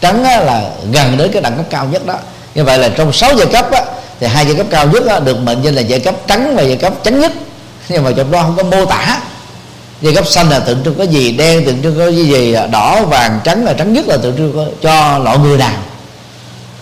[0.00, 2.14] Trắng là gần đến cái đẳng cấp cao nhất đó.
[2.54, 3.82] Như vậy là trong 6 giai cấp á,
[4.20, 6.62] thì hai giai cấp cao nhất á, được mệnh danh là giai cấp trắng và
[6.62, 7.32] giai cấp trắng nhất.
[7.88, 9.20] Nhưng mà trong đó không có mô tả
[10.02, 13.02] giai cấp xanh là tượng trưng có gì đen tượng trưng có gì, gì đỏ
[13.02, 15.78] vàng trắng là trắng nhất là tượng trưng có, cho loại người nào.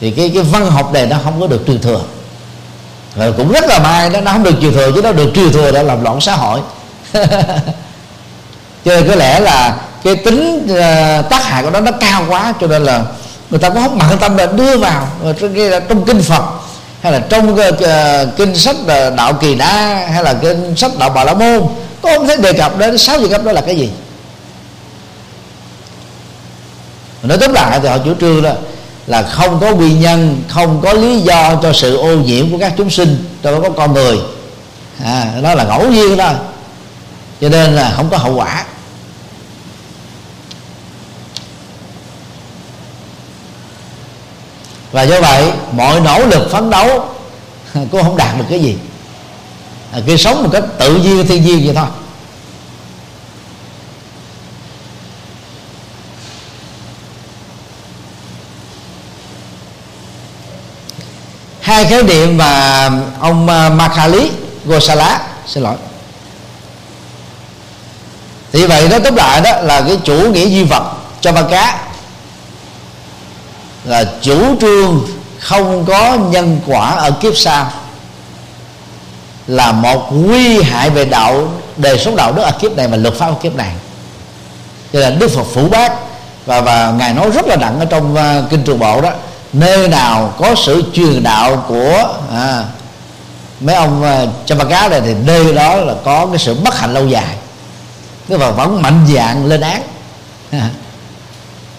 [0.00, 2.00] Thì cái cái văn học này nó không có được truyền thừa.
[3.16, 5.52] Rồi cũng rất là may đó nó không được truyền thừa chứ nó được truyền
[5.52, 6.61] thừa để làm loạn xã hội.
[8.85, 12.54] Cho nên có lẽ là cái tính uh, tác hại của nó nó cao quá
[12.61, 13.02] cho nên là
[13.50, 15.54] người ta có không bận tâm là đưa vào ờ, trong,
[15.88, 16.42] trong kinh phật
[17.02, 18.76] hay là trong uh, kinh sách
[19.16, 21.62] đạo kỳ đa hay là kinh sách đạo bà la môn
[22.03, 23.91] có không thấy đề cập đến sáu vị cấp đó là cái gì?
[27.23, 28.53] Nói tóm lại thì họ chủ trương đó
[29.07, 32.75] là không có nguyên nhân không có lý do cho sự ô nhiễm của các
[32.77, 34.19] chúng sinh trong đó có con người.
[35.05, 36.33] À, đó là ngẫu nhiên thôi.
[37.41, 38.65] Cho nên là không có hậu quả.
[44.93, 47.09] Và do vậy mọi nỗ lực phấn đấu
[47.75, 48.77] cũng không đạt được cái gì
[49.92, 51.87] à, cứ sống một cách tự nhiên thiên nhiên vậy thôi.
[61.61, 64.31] Hai khái niệm mà ông à, Makhali
[64.64, 65.76] Gosala xin lỗi.
[68.53, 71.79] Thì vậy đó tóm lại đó là cái chủ nghĩa duy vật cho ba cá.
[73.85, 77.72] Là chủ trương không có nhân quả ở kiếp sau
[79.46, 83.14] là một nguy hại về đạo đề sống đạo đức ở kiếp này và luật
[83.14, 83.72] pháp ở kiếp này.
[84.92, 85.92] Cho nên đức phật phủ bác
[86.46, 89.11] và và ngài nói rất là nặng ở trong uh, kinh trường bộ đó
[89.53, 92.64] nơi nào có sự truyền đạo của à,
[93.61, 96.79] mấy ông à, uh, cho cá này thì nơi đó là có cái sự bất
[96.79, 97.37] hạnh lâu dài.
[98.29, 99.83] Tức là vẫn mạnh dạng lên án.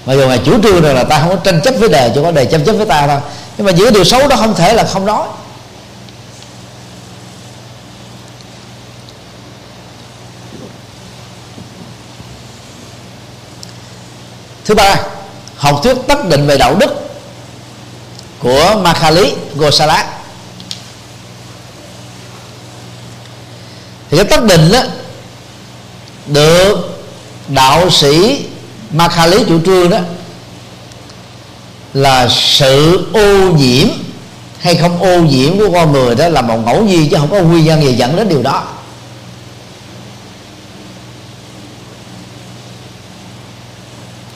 [0.06, 2.22] Mặc dù mà chủ trương rồi là ta không có tranh chấp với đề chỉ
[2.24, 3.20] có đề tranh chấp với ta thôi.
[3.58, 5.28] Nhưng mà giữa điều xấu đó không thể là không nói.
[14.72, 14.96] Thứ ba,
[15.58, 17.10] học thuyết tất định về đạo đức
[18.40, 20.06] của Makhali Gosala.
[24.10, 24.80] Thì cái tất định đó
[26.28, 27.04] được
[27.48, 28.46] đạo sĩ
[28.92, 29.98] Makhali chủ trương đó
[31.94, 33.88] là sự ô nhiễm
[34.60, 37.40] hay không ô nhiễm của con người đó là một ngẫu nhiên chứ không có
[37.40, 38.64] nguyên nhân gì dẫn đến điều đó.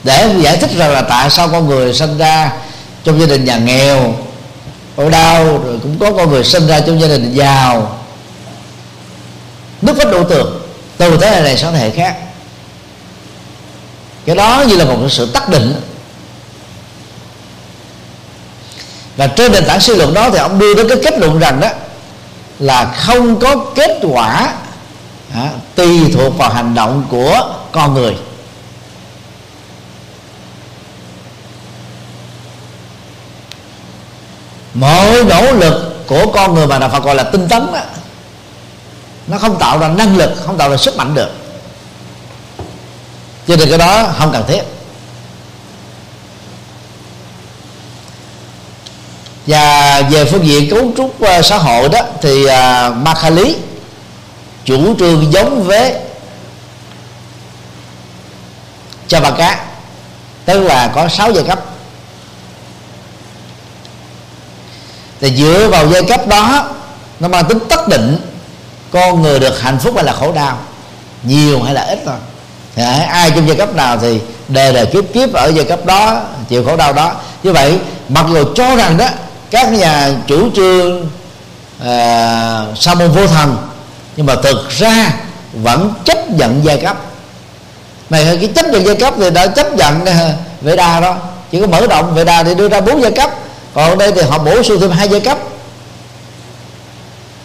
[0.05, 2.51] Để giải thích rằng là tại sao con người sinh ra
[3.03, 4.13] trong gia đình nhà nghèo
[4.95, 7.99] khổ đau rồi cũng có con người sinh ra trong gia đình giàu.
[9.81, 10.61] Nước vách đủ tường
[10.97, 12.15] từ thế hệ này sang thế hệ khác.
[14.25, 15.81] Cái đó như là một sự tác định
[19.17, 21.59] và trên nền tảng suy luận đó thì ông đưa đến cái kết luận rằng
[21.59, 21.69] đó
[22.59, 24.53] là không có kết quả
[25.33, 28.15] à, tùy thuộc vào hành động của con người.
[34.75, 37.79] Mọi nỗ lực của con người mà đạo Phật gọi là tinh tấn đó
[39.27, 41.29] nó không tạo ra năng lực không tạo ra sức mạnh được.
[43.47, 44.61] Cho nên cái đó không cần thiết.
[49.47, 53.55] Và về phương diện cấu trúc ờ, xã hội đó thì ờ, uh, Makhali
[54.65, 55.95] chủ trương giống với
[59.07, 59.65] cho bà cá
[60.45, 61.74] tức là có 6 giai cấp.
[65.25, 66.69] Thì dựa vào giai cấp đó
[67.19, 68.17] nó mang tính tất định.
[68.91, 70.57] Con người được hạnh phúc hay là khổ đau?
[71.23, 72.15] Nhiều hay là ít thôi.
[72.75, 76.21] Thì ai trong giai cấp nào thì đề đề kiếp kiếp ở giai cấp đó
[76.49, 77.11] chịu khổ đau đó.
[77.43, 79.07] Như vậy mặc dù cho rằng đó
[79.51, 81.09] các nhà chủ trương
[81.85, 83.57] à, sa môn vô thần
[84.15, 85.13] nhưng mà thực ra
[85.53, 86.97] vẫn chấp nhận giai cấp.
[88.09, 91.15] Này cái chấp nhận giai cấp thì đã chấp nhận à, vệ đa đó
[91.51, 93.31] chỉ có mở rộng vệ đa thì đưa ra bốn giai cấp
[93.75, 95.37] còn ở đây thì họ bổ sung thêm hai giai cấp.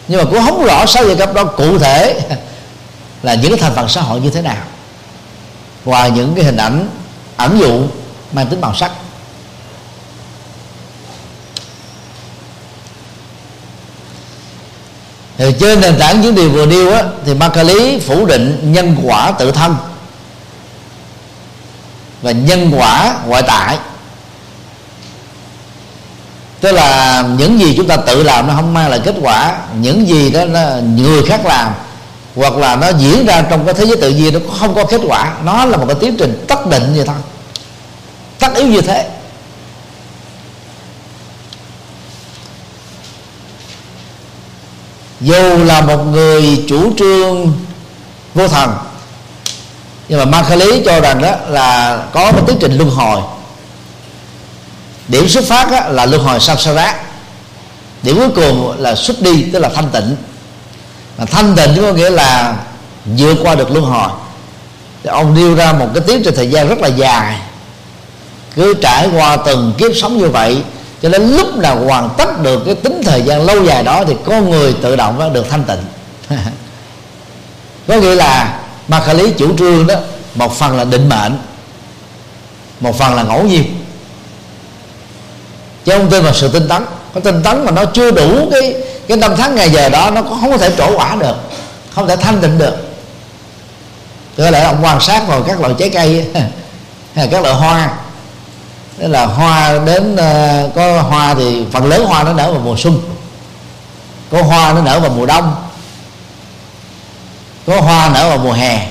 [0.08, 2.20] Nhưng mà cũng không rõ sáu giai cấp đó cụ thể
[3.22, 4.64] là những thành phần xã hội như thế nào.
[5.84, 6.88] Ngoài những cái hình ảnh
[7.36, 7.82] ẩn dụ
[8.32, 8.92] mang tính màu sắc.
[15.38, 19.32] Thì trên nền tảng những điều vừa nêu á, thì lý phủ định nhân quả
[19.38, 19.76] tự thân
[22.22, 23.78] và nhân quả ngoại tại
[26.60, 29.58] tức là những gì chúng ta tự làm nó không mang lại kết quả.
[29.80, 30.60] Những gì đó nó
[30.96, 31.72] người khác làm,
[32.36, 35.00] hoặc là nó diễn ra trong cái thế giới tự nhiên, nó không có kết
[35.06, 35.32] quả.
[35.44, 37.16] Nó là một cái tiến trình tất định vậy thôi
[38.38, 39.08] tất yếu như thế.
[45.20, 47.52] Dù là một người chủ trương
[48.34, 48.74] vô thần,
[50.08, 53.20] nhưng mà ma lý cho rằng đó là có một tiến trình luân hồi
[55.10, 56.94] điểm xuất phát là luân hồi samsara
[58.02, 60.16] điểm cuối cùng là xuất đi, tức là thanh tịnh.
[61.18, 62.56] Mà thanh tịnh có nghĩa là
[63.04, 64.08] vượt qua được luân hồi.
[65.02, 67.36] Thì ông nêu ra một cái tiến trình thời gian rất là dài.
[68.54, 70.62] Cứ trải qua từng kiếp sống như vậy,
[71.02, 74.14] cho đến lúc nào hoàn tất được cái tính thời gian lâu dài đó, thì
[74.24, 75.84] con người tự động nó được thanh tịnh.
[77.88, 79.94] Có nghĩa là ma lý chủ trương đó,
[80.34, 81.38] một phần là định mệnh,
[82.80, 83.79] một phần là ngẫu nhiên
[85.84, 86.84] chứ không tin vào sự tinh tấn.
[87.14, 88.74] Có tinh tấn mà nó chưa đủ cái
[89.08, 91.36] cái năm tháng ngày giờ đó, nó không có thể trổ quả được.
[91.94, 92.76] Không thể thanh tịnh được.
[94.36, 96.26] Có lẽ ông quan sát vào các loại trái cây
[97.14, 97.90] hay các loại hoa.
[98.98, 102.76] Tức là hoa đến ờ, có hoa thì phần lớn hoa nó nở vào mùa
[102.76, 103.00] xuân.
[104.30, 105.54] Có hoa nó nở vào mùa đông.
[107.66, 108.86] Có hoa nở vào mùa hè.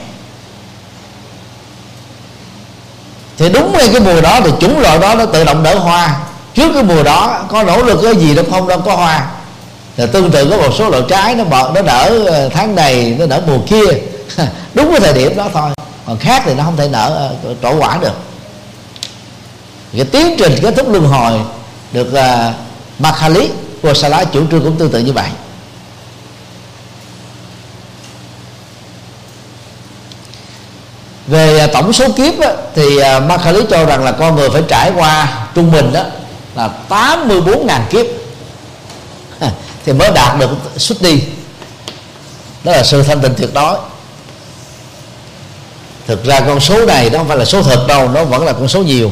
[3.38, 6.20] Thì đúng ngay cái mùa đó thì chủng loại đó nó tự động nở hoa
[6.60, 9.28] trước cái mùa đó có nỗ lực cái gì đâu không đâu có hoa.
[9.98, 13.16] Là tương tự có một số loại trái nó bật nó nở ờ, tháng này
[13.20, 13.86] nó nở mùa kia.
[14.74, 15.70] Đúng cái thời điểm đó thôi.
[16.06, 18.14] Còn khác thì nó không thể nở ờ, trổ quả được.
[19.96, 21.40] Cái tiến trình kết thúc luân hồi
[21.92, 22.54] được uh,
[23.00, 23.50] Makhali
[23.82, 25.30] của Sala chủ trương cũng tương tự như vậy.
[31.28, 34.64] Về ờ, tổng số kiếp á, thì uh, Makhali cho rằng là con người phải
[34.68, 36.04] trải qua trung bình đó
[36.56, 38.06] là 84.000 kiếp.
[39.86, 41.22] Thì mới đạt được xuất đi.
[42.64, 43.78] Đó là sự thanh tịnh tuyệt đối.
[46.08, 48.54] Thực ra con số này nó không phải là số thật đâu nó vẫn là
[48.54, 49.12] con số nhiều.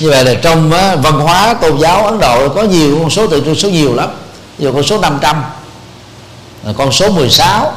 [0.00, 0.70] Như vậy là trong
[1.02, 4.10] văn hóa tôn giáo Ấn Độ có nhiều con số tự số nhiều lắm.
[4.58, 5.44] Nhiều con số 500
[6.76, 7.72] con số 16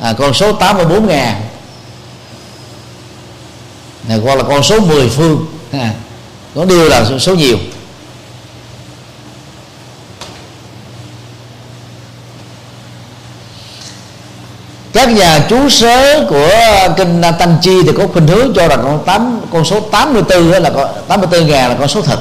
[0.00, 1.47] à, con số 84 ngàn
[4.08, 5.46] hoặc là con số 10 phương.
[5.72, 5.92] À,
[6.54, 7.58] có điều là số nhiều.
[14.92, 16.50] Các nhà chú sớ của
[16.96, 20.70] kinh Tăng Chi thì có khuynh hướng cho rằng con tám con số 84 là
[20.70, 22.18] con 84 ngàn là con số thật.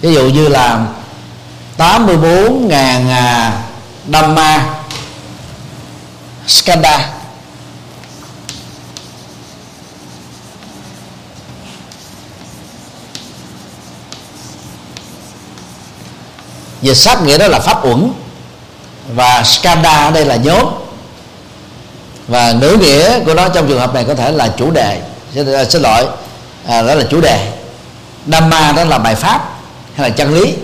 [0.00, 0.86] Ví dụ như là
[1.76, 3.52] 84 ngàn à,
[4.12, 4.64] Dhamma
[6.46, 7.15] Skanda.
[16.86, 18.10] Về sát nghĩa đó là pháp uẩn
[19.14, 20.66] và skanda ở đây là nhóm.
[22.28, 25.00] Và ngữ nghĩa của nó trong trường hợp này có thể là chủ đề
[25.34, 26.06] xin, à, xin lỗi
[26.66, 27.52] à, đó là chủ đề.
[28.26, 29.50] Dhamma đó là bài pháp
[29.96, 30.54] hay là chân lý.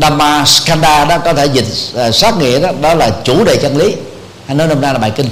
[0.00, 1.66] Dhamma Skanda đó có thể dịch
[1.96, 3.94] à, sát nghĩa đó đó là chủ đề chân lý.
[4.46, 5.28] Hay nói nôm na là bài kinh.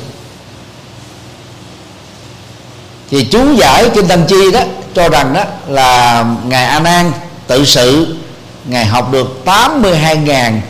[3.10, 4.60] Thì chú giải kinh Tăng Chi đó
[4.94, 7.12] cho rằng đó là ngài A Nan
[7.46, 8.16] tự sự
[8.64, 10.60] ngài học được 82.000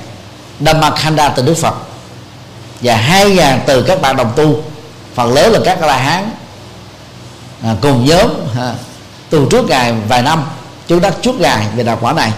[0.60, 1.74] Dhammakanda từ Đức Phật.
[2.80, 4.62] Và 2.000 từ các bạn đồng tu.
[5.14, 6.30] Phần lớn là các la hán.
[7.64, 8.74] À, cùng nhóm à,
[9.30, 10.44] từ trước ngài vài năm.
[10.88, 12.32] Chú đắc trước ngài về đạt quả này.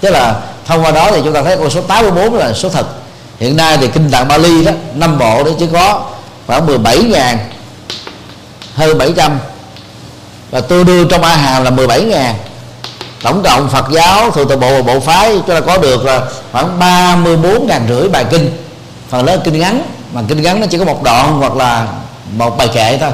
[0.00, 2.86] Tức là thông qua đó thì chúng ta thấy con số 84 là số thật.
[3.40, 6.04] Hiện nay thì kinh tạng Bali đó năm bộ đó chỉ có
[6.46, 7.38] khoảng 17 ngàn
[8.74, 9.38] hơn 700
[10.50, 12.34] và tôi đưa trong A Hàm là 17 ngàn
[13.22, 16.22] tổng cộng Phật giáo, thuộc từ bộ và bộ phái chúng ta có được là
[16.52, 18.50] khoảng 34 ngàn rưỡi bài kinh.
[19.08, 21.86] Phần lớn kinh ngắn, mà kinh ngắn nó chỉ có một đoạn hoặc là
[22.32, 23.10] một bài kệ thôi.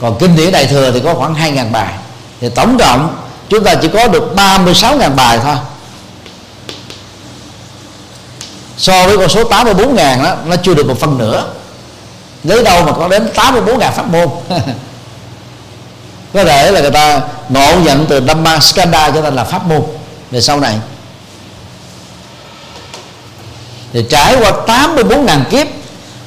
[0.00, 1.94] Còn kinh điển đại thừa thì có khoảng 2 ngàn bài.
[2.40, 3.16] Thì tổng cộng,
[3.48, 5.56] chúng ta chỉ có được 36 ngàn bài thôi.
[8.76, 11.44] So với con số 84 ngàn đó, nó chưa được một phần nữa.
[12.44, 14.28] Lấy đâu mà có đến 84 ngàn pháp môn?
[16.34, 19.82] có thể là người ta ngộ nhận từ Dhamma Skanda cho nên là pháp môn
[20.30, 20.76] về sau này.
[23.92, 25.66] Thì trải qua 84 ngàn kiếp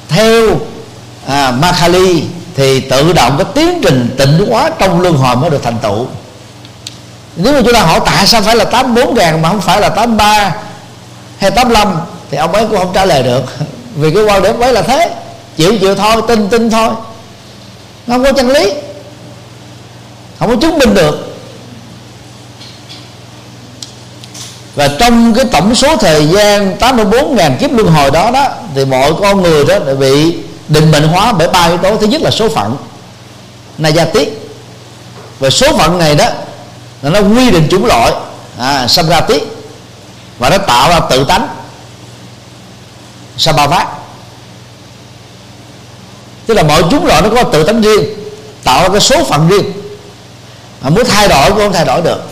[0.08, 0.60] theo
[1.26, 2.24] à, Makhali
[2.56, 6.06] thì tự động cái tiến trình tịnh hóa trong luân hồi mới được thành tựu.
[7.36, 9.88] Nếu mà chúng ta hỏi tại sao phải là 84 ngàn mà không phải là
[9.88, 10.54] 83
[11.38, 11.96] hay 85
[12.30, 13.42] thì ông ấy cũng không trả lời được.
[13.94, 15.10] Vì cái quan điểm ấy là thế
[15.56, 16.88] chịu chịu thôi tin tin thôi.
[18.06, 18.72] Nó không có chân lý
[20.38, 21.36] không có chứng minh được.
[24.74, 29.12] Và trong cái tổng số thời gian 84.000 kiếp luân hồi đó đó thì mọi
[29.20, 30.36] con người đó bị
[30.68, 31.96] định mệnh hóa bởi ba yếu tố.
[31.96, 32.76] Thứ nhất là số phận
[33.78, 34.52] là gia tiết
[35.38, 36.28] và số phận này đó
[37.02, 38.12] là nó quy định chủng loại
[38.58, 39.42] à, sanh ra tiết
[40.38, 41.48] và nó tạo ra tự tánh
[43.36, 43.86] sa ba phát
[46.46, 48.04] tức là mọi chúng loại nó có tự tánh riêng
[48.66, 49.72] tạo ra cái số phận riêng
[50.80, 52.22] mà muốn thay đổi cũng không thay đổi được.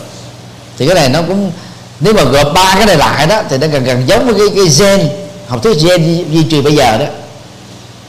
[0.77, 1.51] Thì cái này nó cũng
[1.99, 4.47] nếu mà gộp ba cái này lại đó thì nó gần gần giống với cái,
[4.55, 5.09] cái gen
[5.47, 7.05] học thuyết gen di, di truyền bây giờ đó.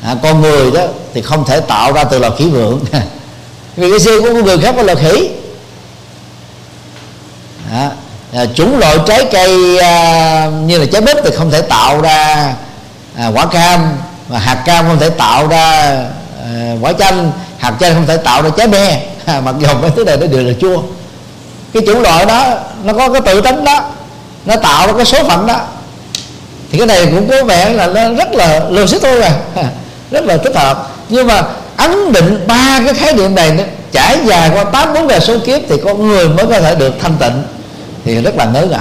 [0.02, 0.82] À, con người đó
[1.14, 2.84] thì không thể tạo ra từ loài khỉ vượng.
[3.76, 5.30] Vì cái gen của con người khác với loài khỉ.
[7.72, 7.90] À,
[8.32, 12.54] à, chủng loại trái cây à, như là trái bếp thì không thể tạo ra
[13.16, 13.96] à, quả cam
[14.28, 15.96] và hạt cam không thể tạo ra
[16.46, 19.02] Ờ, quả chanh hạt chanh không thể tạo ra trái me.
[19.26, 20.82] À, mặc dù mấy thứ này nó đều là chua.
[21.72, 23.84] Cái chủng loại đó nó có cái tự tính đó.
[24.44, 25.60] Nó tạo ra cái số phận đó.
[26.72, 29.32] Thì cái này cũng có vẻ là nó rất là logic thôi à.
[30.10, 30.88] Rất là thích hợp.
[31.08, 31.42] Nhưng mà
[31.76, 35.38] ấn định ba cái khái niệm này nó trải dài qua tám bốn đời số
[35.38, 37.42] kiếp thì con người mới có thể được thanh tịnh.
[38.04, 38.80] Thì rất là ngớ ngẩn.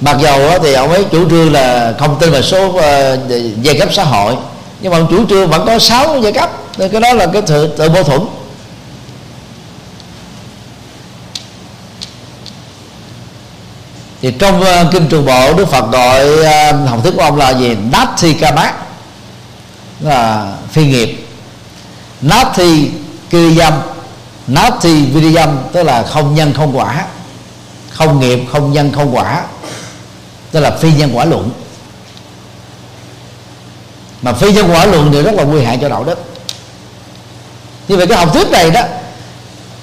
[0.00, 3.78] Mặc dầu thì ông ấy chủ trương là không tin vào số ờ, uh, giai
[3.78, 4.36] cấp xã hội
[4.80, 6.50] nhưng mà ông chủ trương vẫn có sáu giai cấp.
[6.78, 8.20] Nên cái đó là cái sự tự mâu thuẫn.
[14.22, 17.50] Thì trong uh, kinh trường bộ đức phật gọi uh, học thức của ông là
[17.50, 17.76] gì?
[17.92, 18.74] Nati kamat
[20.00, 21.26] là phi nghiệp.
[22.20, 22.90] Nati
[23.30, 23.72] kiriyam
[24.46, 27.04] nati vidiyam tức là không nhân không quả.
[27.90, 29.42] Không nghiệp không nhân không quả
[30.52, 31.50] tức là phi nhân quả luận.
[34.22, 36.18] Mà phi nhân quả luận thì rất là nguy hại cho đạo đức.
[37.88, 38.82] Như vậy cái học thuyết này đó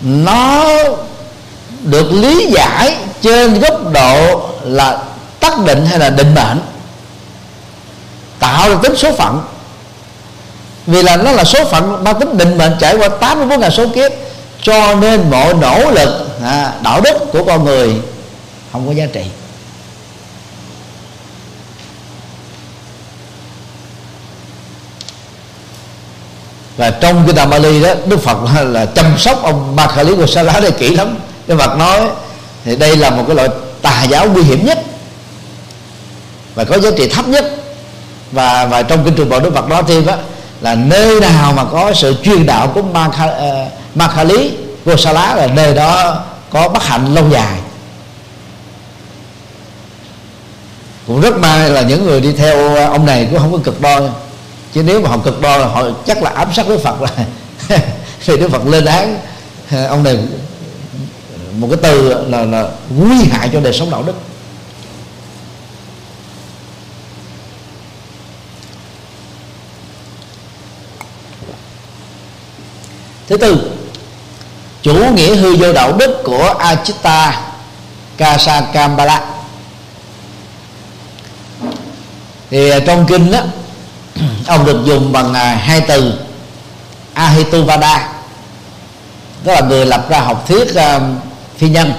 [0.01, 0.65] nó
[1.84, 5.03] được lý giải trên góc độ là
[5.39, 6.59] tác định hay là định mệnh
[8.39, 9.41] tạo ra tính số phận.
[10.88, 13.88] Vì là nó là số phận mang tính định mệnh trải qua 84 ngàn số
[13.95, 14.11] kiếp
[14.61, 17.95] cho nên mọi nỗ lực à, đạo đức của con người
[18.72, 19.24] không có giá trị.
[26.78, 30.15] Và trong cái tam Bali đó Đức Phật là, chăm sóc ông Ba Khả Lý
[30.15, 31.17] của Sa Lá đây kỹ lắm.
[31.47, 32.01] Đức Phật nói
[32.65, 33.49] thì đây là một cái loại
[33.82, 34.80] tà giáo nguy hiểm nhất
[36.55, 37.45] và có giá trị thấp nhất.
[38.32, 40.17] Và và trong kinh trường bộ Đức Phật nói thêm á
[40.61, 44.23] là nơi nào mà có sự chuyên đạo của Ma Kha, ờ, uh, Ma Khả
[44.23, 44.51] Lý
[44.86, 47.59] Gosala là nơi đó có bất hạnh lâu dài.
[51.07, 54.09] Cũng rất may là những người đi theo ông này cũng không có cực đoan
[54.78, 57.09] chứ nếu mà họ cực đoan là họ chắc là ám sát Đức Phật rồi
[58.25, 59.19] thì Đức Phật lên án.
[59.89, 60.17] Ông này
[61.51, 64.13] một cái từ là là nguy hại cho đời sống đạo đức.
[73.28, 73.71] Thứ tư,
[74.82, 77.41] chủ nghĩa hư vô đạo đức của Achita
[78.17, 79.25] Kasakambala.
[82.49, 83.39] Thì à, trong kinh đó
[84.47, 86.13] ông được dùng bằng hai từ
[87.13, 88.09] Ahituvada
[89.43, 91.01] đó là người lập ra học thuyết uh,
[91.57, 91.93] phi nhân.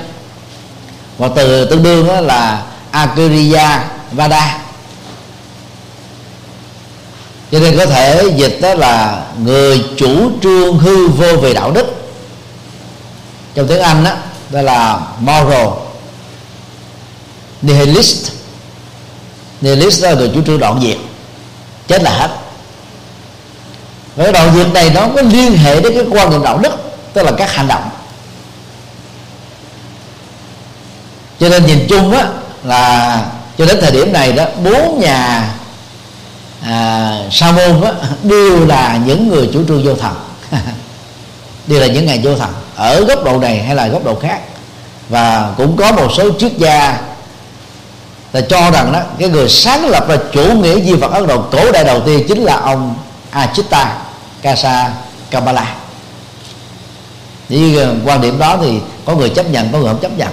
[1.18, 4.58] Và từ tương đương đó là Akiriya Vada
[7.52, 11.86] cho nên có thể dịch đó là người chủ trương hư vô về đạo đức.
[13.54, 14.12] Trong tiếng anh đó,
[14.50, 15.68] đó là moral.
[17.62, 18.32] Nihilist.
[19.60, 20.96] Nihilist là người chủ trương đoạn diệt
[21.88, 22.28] chết là hết.
[24.16, 26.72] Cái đoạn việc này nó có liên hệ đến cái quan niệm đạo đức
[27.12, 27.88] tức là các hành động.
[31.40, 32.26] Cho nên nhìn chung á
[32.64, 33.22] là
[33.58, 35.54] cho đến thời điểm này đó bốn nhà
[36.62, 40.14] à, sa môn á, đều là những người chủ trương vô thần.
[41.66, 44.40] Đều là những ngày vô thần ở góc độ này hay là góc độ khác.
[45.08, 46.98] Và cũng có một số triết gia
[48.32, 51.42] ta cho rằng đó, cái người sáng lập ra chủ nghĩa di vật Ấn Độ
[51.42, 52.94] cổ đại đầu tiên chính là ông
[53.30, 53.98] Achita
[54.42, 54.90] Kasa
[55.30, 55.74] Kamala
[57.48, 60.28] như ờ, quan điểm đó thì có người chấp nhận, có người không chấp nhận.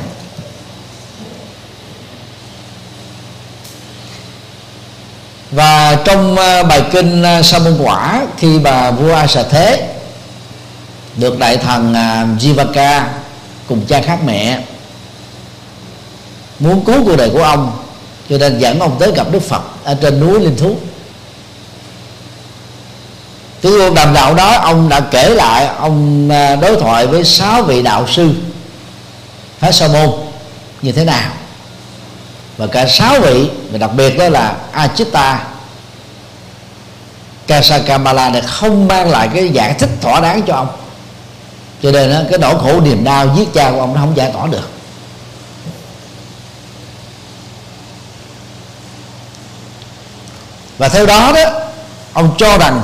[5.52, 9.90] Và trong ờ, bài kinh ờ, sa môn quả, khi bà vua a thế
[11.16, 11.94] được đại thần
[12.40, 13.02] jivaka
[13.68, 14.60] cùng cha khác mẹ
[16.60, 17.85] muốn cứu cuộc đời của ông
[18.30, 20.76] cho nên dẫn ông tới gặp đức phật ở trên núi linh thú.
[23.62, 27.64] Cái ông đàm đạo đó ông đã kể lại ông à, đối thoại với sáu
[27.64, 28.34] vị đạo sư
[29.60, 30.10] phá sa môn
[30.82, 31.32] như thế nào.
[32.58, 35.48] Và cả sáu vị và đặc biệt đó là Achitta
[37.48, 40.68] Kasakamala này không mang lại cái giải thích thỏa đáng cho ông.
[41.84, 44.32] Cho nên đó, cái nỗi khổ niềm đau giết cha của ông nó không giải
[44.34, 44.70] tỏa được.
[50.78, 51.50] Và theo đó đó
[52.14, 52.82] ông cho rằng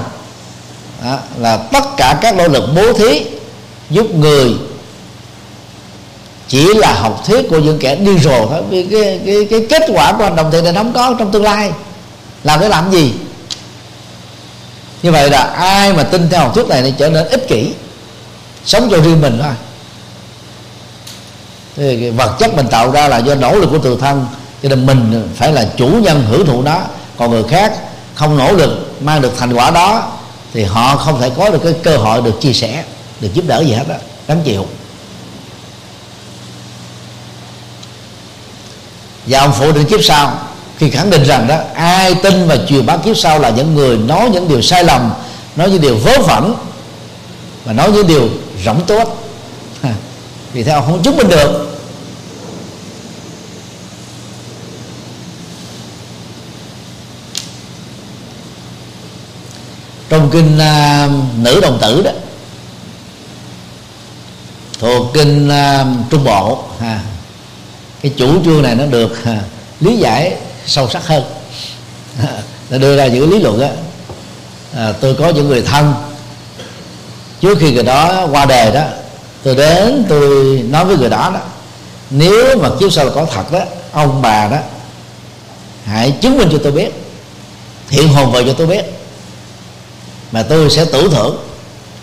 [1.04, 3.26] đó, là tất cả các nỗ lực bố thí
[3.90, 4.56] giúp người
[6.48, 9.82] chỉ là học thuyết của những kẻ điên rồ thôi vì cái, cái, cái kết
[9.94, 11.72] quả của hành động thiện này không có trong tương lai.
[12.44, 13.14] Làm để làm gì?
[15.04, 17.74] Như vậy là ai mà tin theo học thuyết này thì trở nên ích kỷ
[18.66, 19.54] sống cho riêng mình thôi.
[21.76, 24.26] Thì vật chất mình tạo ra là do nỗ lực của tự thân
[24.64, 26.82] cho nên mình phải là chủ nhân hưởng thụ nó
[27.22, 27.74] còn người khác
[28.16, 30.12] không nỗ lực, mang được thành quả đó,
[30.54, 32.84] thì họ không thể có được cái cơ hội được chia sẻ,
[33.20, 33.96] được giúp đỡ gì hết đó
[34.28, 34.66] gánh chịu.
[39.26, 40.34] Và ông phụ định kiếp sau,
[40.78, 43.98] khi khẳng định rằng đó, ai tin và truyền bá kiếp sau là những người
[43.98, 45.14] nói những điều sai lầm,
[45.56, 46.56] nói những điều vớ vẩn,
[47.66, 48.30] và nói những điều
[48.66, 49.24] rỗng tốt.
[50.54, 51.71] Vì theo ông không chứng minh được.
[60.32, 62.12] Kinh à, nữ đồng tử đó.
[64.80, 67.00] Thuộc kinh à, trung bộ ha.
[68.02, 69.40] Cái chủ trương này nó được à,
[69.80, 71.24] lý giải sâu sắc hơn.
[72.70, 73.68] Nó đưa ra những lý luận đó,
[74.76, 75.94] à, tôi có những người thân
[77.42, 78.84] trước khi người đó qua đời đó
[79.44, 81.40] tôi đến tôi nói với người đó đó
[82.10, 83.60] nếu mà kiếp sau là có thật đó
[83.92, 84.58] ông bà đó
[85.86, 86.92] hãy chứng minh cho tôi biết
[87.90, 89.01] hiện hồn vào cho tôi biết
[90.32, 91.38] mà tôi sẽ tử thưởng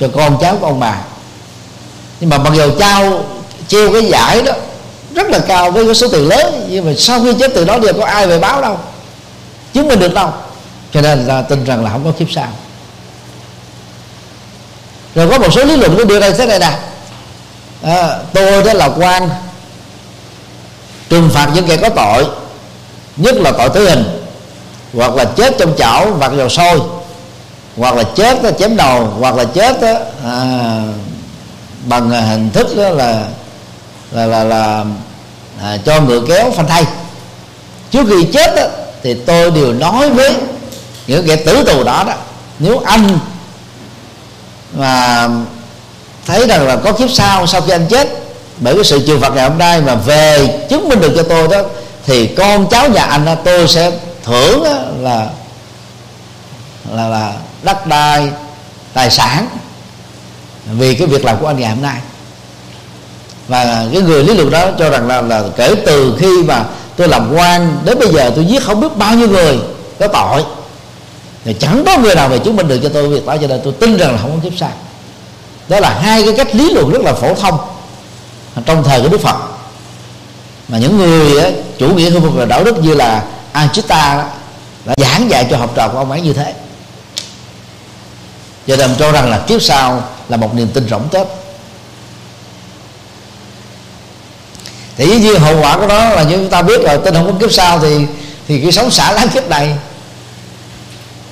[0.01, 0.99] cho con cháu của ông bà.
[2.21, 3.25] Nhưng mà mặc dù trao
[3.69, 4.53] treo cái giải đó
[5.15, 7.79] rất là cao với cái số tiền lớn nhưng mà sau khi chết từ đó
[7.83, 8.79] giờ có ai về báo đâu
[9.73, 10.33] chứng minh được đâu.
[10.93, 12.49] Cho nên là tin rằng là không có kiếp sau.
[15.15, 16.79] Rồi có một số lý luận nó đưa ra thế này nè.
[17.83, 19.29] À, tôi đó là quan
[21.09, 22.27] trừng phạt những kẻ có tội
[23.17, 24.05] nhất là tội tử hình
[24.95, 26.81] hoặc là chết trong chảo vặt dầu sôi
[27.79, 30.83] hoặc là chết đó, chém đầu hoặc là chết đó, à,
[31.87, 33.25] bằng hình thức đó là
[34.11, 34.85] là là, là
[35.63, 36.85] à, cho ngựa kéo phanh thay.
[37.91, 38.63] Trước khi chết đó,
[39.03, 40.35] thì tôi đều nói với
[41.07, 42.15] những kẻ tử tù đó đó
[42.59, 43.19] nếu anh
[44.73, 45.29] mà
[46.27, 48.09] thấy rằng là có kiếp sau sau khi anh chết
[48.59, 51.49] bởi cái sự trừng phạt ngày hôm nay mà về chứng minh được cho tôi
[51.49, 51.63] đó
[52.07, 53.93] thì con cháu nhà anh đó, tôi sẽ
[54.25, 55.27] thưởng đó là
[56.93, 57.33] là là
[57.69, 58.31] đất đai
[58.93, 59.47] tài sản
[60.67, 62.01] vì cái việc làm của anh ngày hôm nay.
[63.49, 66.65] Và cái người lý luận đó cho rằng là, là kể từ khi mà
[66.97, 69.59] tôi làm quan đến bây giờ tôi giết không biết bao nhiêu người
[70.01, 70.45] có tội.
[71.45, 73.61] Thì chẳng có người nào về chứng minh được cho tôi việc đó cho nên
[73.65, 74.73] tôi tin rằng là không có kiếp sau.
[75.69, 77.59] Đó là hai cái cách lý luận rất là phổ thông
[78.67, 79.37] trong thời của đức phật.
[80.69, 84.25] Mà những người ấy, chủ nghĩa hư phục và đạo đức như là Anchita
[84.85, 86.55] đã giảng dạy cho học trò của ông ấy như thế
[88.69, 91.27] cho nên cho rằng là kiếp sau là một niềm tin rỗng tết
[94.97, 97.33] thì dĩ nhiên hậu quả của nó là như chúng ta biết rồi tin không
[97.33, 98.07] có kiếp sau thì
[98.49, 99.77] thì cái sống xả láng kiếp này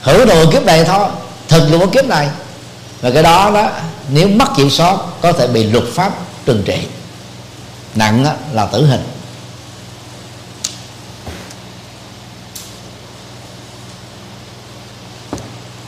[0.03, 1.09] hưởng đồ kiếp này thôi
[1.49, 2.29] thực là có kiếp này.
[3.01, 3.71] Và cái đó đó
[4.09, 6.13] nếu mất chịu sót có thể bị luật pháp
[6.47, 6.79] trừng trị.
[7.95, 9.03] Nặng đó, là tử hình.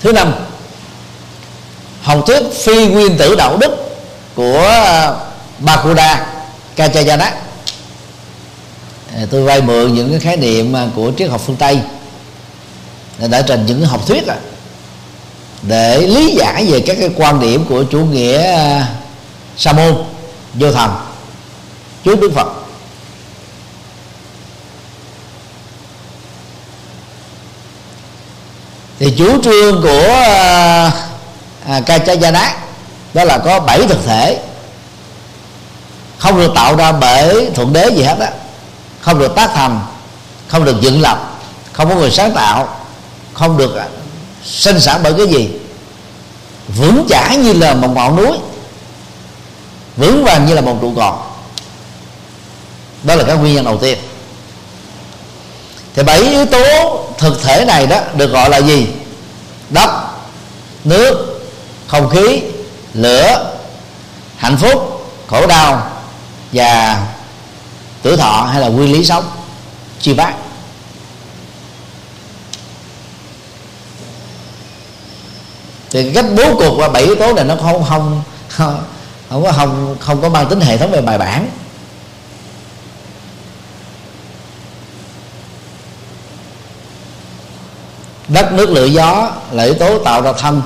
[0.01, 0.32] Thứ năm
[2.09, 3.70] học thuyết phi nguyên tử đạo đức
[4.34, 5.12] của à,
[5.59, 6.26] Bakuda
[6.76, 7.32] Kachayana
[9.30, 11.80] tôi vay mượn những cái khái niệm à, của triết học phương Tây.
[13.30, 14.36] Đã trình những học thuyết à,
[15.62, 18.88] để lý giải về các cái quan điểm của chủ nghĩa à,
[19.56, 19.94] sa môn
[20.54, 20.90] vô thần
[22.04, 22.48] trước đức phật.
[28.98, 30.90] Thì chủ trương của
[31.69, 32.57] à, à, Kachayana
[33.14, 34.39] đó là có bảy thực thể.
[36.19, 38.31] Không được tạo ra bởi thượng đế gì hết á.
[39.01, 39.81] Không được tác thành
[40.49, 41.39] không được dựng lập
[41.73, 42.79] không có người sáng tạo
[43.35, 43.87] không được à,
[44.45, 45.51] sinh sản bởi cái gì.
[46.69, 48.39] Vững chãi như là một ngọn núi.
[49.97, 51.14] Vững vàng như là một trụ cột.
[53.03, 53.99] Đó là các nguyên nhân đầu tiên.
[55.95, 58.87] Thì bảy yếu tố thực thể này đó được gọi là gì?
[59.71, 59.91] Đất
[60.85, 61.28] nước
[61.89, 62.43] không khí,
[62.95, 63.55] lửa,
[64.36, 65.91] hạnh phúc, khổ đau
[66.53, 67.07] và
[68.03, 69.24] tuổi thọ hay là nguyên lý sống
[70.01, 70.34] chi bác.
[75.91, 78.82] Thì cách bố cục và bảy yếu tố này nó không không không
[79.28, 81.51] không có, không không có mang tính hệ thống về bài bản.
[88.28, 90.62] Đất, nước, lửa, gió là yếu tố tạo ra thân.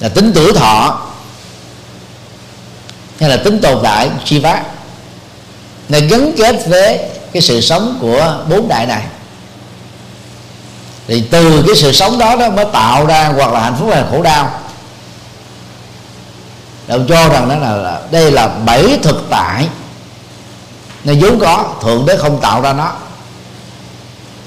[0.00, 1.00] Là tính tuổi thọ.
[3.20, 4.42] Hay là tính tồn tại chi
[5.88, 7.00] nó gắn kết với
[7.32, 9.02] cái sự sống của bốn đại này.
[11.06, 14.02] Thì từ cái sự sống đó đó mới tạo ra hoặc là hạnh phúc hay
[14.02, 14.60] là khổ đau.
[16.88, 19.68] Ông cho rằng đó là, là đây là bảy thực tại.
[21.04, 22.92] Nó vốn có thượng đế không tạo ra nó.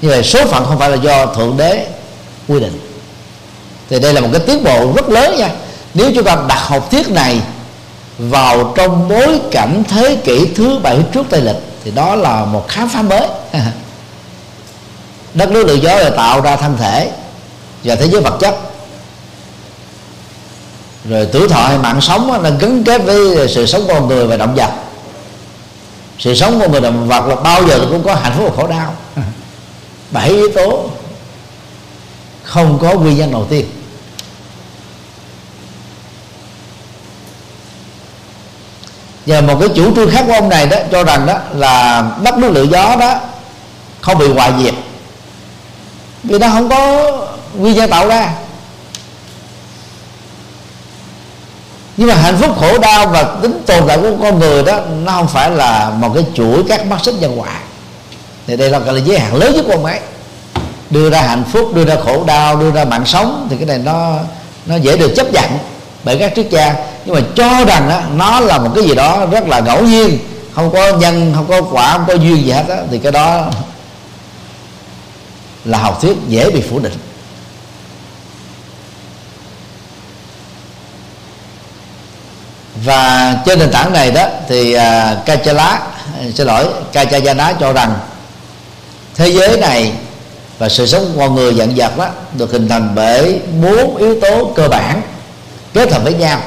[0.02, 1.86] Như vậy số phận không phải là do thượng đế
[2.48, 2.89] quy định
[3.90, 5.50] thì đây là một cái tiến bộ rất lớn nha.
[5.94, 7.40] Nếu chúng ta đặt học thuyết này
[8.18, 12.68] vào trong bối cảnh thế kỷ thứ bảy trước tây lịch, thì đó là một
[12.68, 13.28] khám phá mới.
[15.34, 17.10] Đất nước tự gió là tạo ra thân thể
[17.84, 18.56] và thế giới vật chất.
[21.08, 24.26] Rồi tuổi thọ hay mạng sống là gắn kết với sự sống của con người
[24.26, 24.70] và động vật.
[26.18, 28.68] Sự sống của người động vật là bao giờ cũng có hạnh phúc và khổ
[28.68, 28.94] đau.
[30.10, 30.84] Bảy yếu tố
[32.42, 33.66] không có nguyên nhân đầu tiên.
[39.30, 42.38] Và một cái chủ trương khác của ông này đó, cho rằng đó là đất
[42.38, 43.14] nước lửa gió đó
[44.00, 44.74] không bị hoại diệt.
[46.22, 47.12] Vì nó không có
[47.54, 48.32] nguyên nhân tạo ra.
[51.96, 55.12] Nhưng mà hạnh phúc, khổ đau và tính tồn tại của con người đó, nó
[55.12, 57.60] không phải là một cái chuỗi các mắt xích nhân quả.
[58.46, 60.00] Thì đây là cái là giới hạn lớn nhất của ông ấy.
[60.90, 63.78] Đưa ra hạnh phúc, đưa ra khổ đau, đưa ra mạng sống, thì cái này
[63.78, 64.12] nó
[64.66, 65.50] nó dễ được chấp nhận
[66.04, 66.74] bởi các triết gia.
[67.04, 70.18] Nhưng mà cho rằng đó, nó là một cái gì đó rất là ngẫu nhiên
[70.54, 73.50] không có nhân không có quả không có duyên gì hết đó, thì cái đó
[75.64, 76.92] là học thuyết dễ bị phủ định.
[82.84, 85.80] Và trên nền tảng này đó thì à, uh, Kachala
[86.34, 87.94] xin lỗi Kachayana cho rằng
[89.14, 89.92] thế giới này
[90.58, 94.20] và sự sống của con người dẫn dật đó được hình thành bởi bốn yếu
[94.20, 95.02] tố cơ bản
[95.74, 96.42] kết hợp với nhau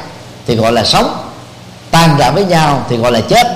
[0.48, 1.30] thì gọi là sống.
[1.92, 3.48] Tan rã với nhau thì gọi là chết.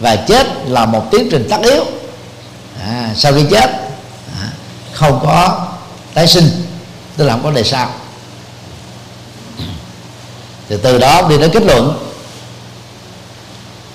[0.00, 1.84] Và chết là một tiến trình tất yếu.
[2.82, 3.70] À, sau khi chết
[4.40, 4.48] à,
[4.92, 5.66] không có
[6.14, 6.48] tái sinh
[7.16, 7.90] tức là không có đời sau.
[10.68, 11.98] Thì từ đó đi đến kết luận.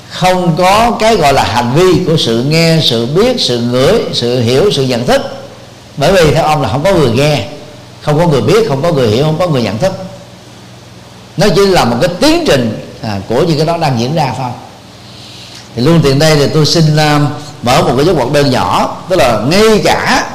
[0.10, 4.42] Không có cái gọi là hành vi của sự nghe sự biết sự ngửi sự
[4.42, 5.22] hiểu sự nhận thức.
[5.98, 7.48] Bởi vì theo ông là không có người nghe
[8.02, 9.94] không có người biết không có người hiểu không có người nhận thức
[11.38, 14.34] nó chỉ là một cái tiến trình à, của những cái đó đang diễn ra
[14.38, 14.52] thôi.
[15.76, 17.32] Thì luôn tiền đây thì tôi xin uh,
[17.64, 20.30] mở một cái dấu ngoặc đơn nhỏ tức là ngay cả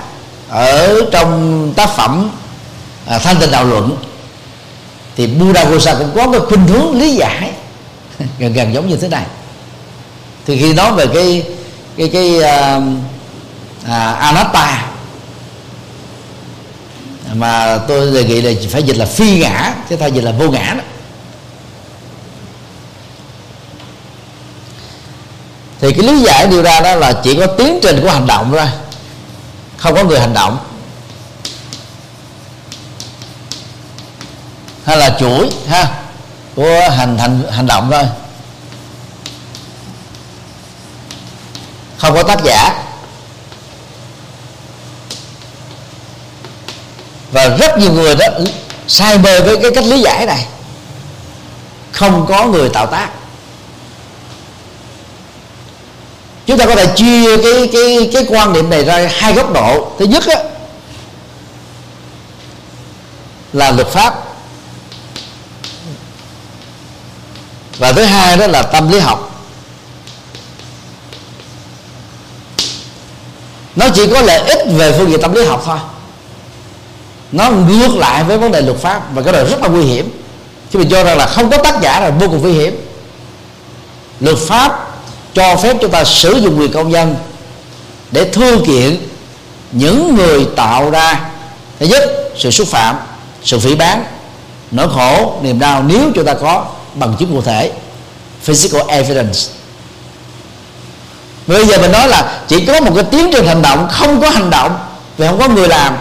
[0.49, 2.31] ở trong tác phẩm
[3.07, 3.97] à, thanh tịnh đạo luận
[5.17, 7.53] thì Buddha Gosa cũng có cái khuynh hướng lý giải.
[8.39, 9.25] Gần gần giống như thế này.
[10.47, 11.43] Thì khi nói về cái
[11.97, 12.83] cái cái uh,
[13.89, 14.86] à, anatta
[17.39, 20.51] mà tôi đề nghị là phải dịch là phi ngã chứ thay dịch là vô
[20.51, 20.83] ngã đó.
[25.81, 28.53] Thì cái lý giải điều ra đó là chỉ có tiến trình của hành động
[28.53, 28.67] thôi,
[29.77, 30.59] không có người hành động.
[34.85, 35.89] Hay là chuỗi ha
[36.55, 38.05] của hành hành hành động thôi.
[41.99, 42.86] Không có tác giả.
[47.33, 48.27] Và rất nhiều người đó
[48.89, 50.47] sai mê với cái cách lý giải này.
[51.93, 53.09] Không có người tạo tác.
[56.47, 59.93] Chúng ta có thể chia cái cái cái quan niệm này ra hai góc độ.
[59.99, 60.37] Thứ nhất á,
[63.53, 64.25] là luật pháp.
[67.79, 69.45] Và thứ hai đó là tâm lý học.
[73.77, 75.79] Nó chỉ có lợi ích về phương diện tâm lý học thôi
[77.37, 80.11] nó ngược lại với vấn đề luật pháp và cái đó rất là nguy hiểm.
[80.73, 82.87] Chứ mình cho rằng là không có tác giả là vô cùng nguy hiểm.
[84.21, 84.87] Luật pháp
[85.35, 87.17] cho phép chúng ta sử dụng quyền công dân
[88.11, 88.97] để thư kiện
[89.73, 91.21] những người tạo ra
[91.81, 92.03] thứ nhất
[92.37, 92.97] sự xúc phạm,
[93.43, 94.05] sự phỉ bán
[94.71, 96.65] nỗi khổ, niềm đau nếu chúng ta có
[96.95, 97.73] bằng chứng cụ thể,
[98.43, 99.39] physical evidence.
[101.47, 104.31] Bây giờ mình nói là chỉ có một cái tiến trình hành động, không có
[104.31, 104.79] hành động,
[105.17, 105.97] vì không có người làm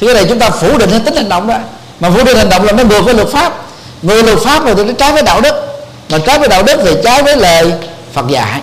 [0.00, 1.56] thì cái này chúng ta phủ định hết tính hành động đó.
[2.00, 3.52] Mà phủ định hành động là nó ngược với luật pháp.
[4.02, 5.54] Người luật pháp rồi thì nó trái với đạo đức.
[6.10, 7.72] Mà trái với đạo đức thì trái với lời
[8.12, 8.60] Phật dạy.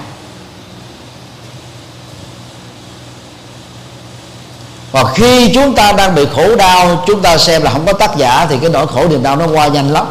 [4.92, 8.18] Và khi chúng ta đang bị khổ đau, chúng ta xem là không có tác
[8.18, 10.06] giả thì cái nỗi khổ niềm đau nó qua nhanh lắm.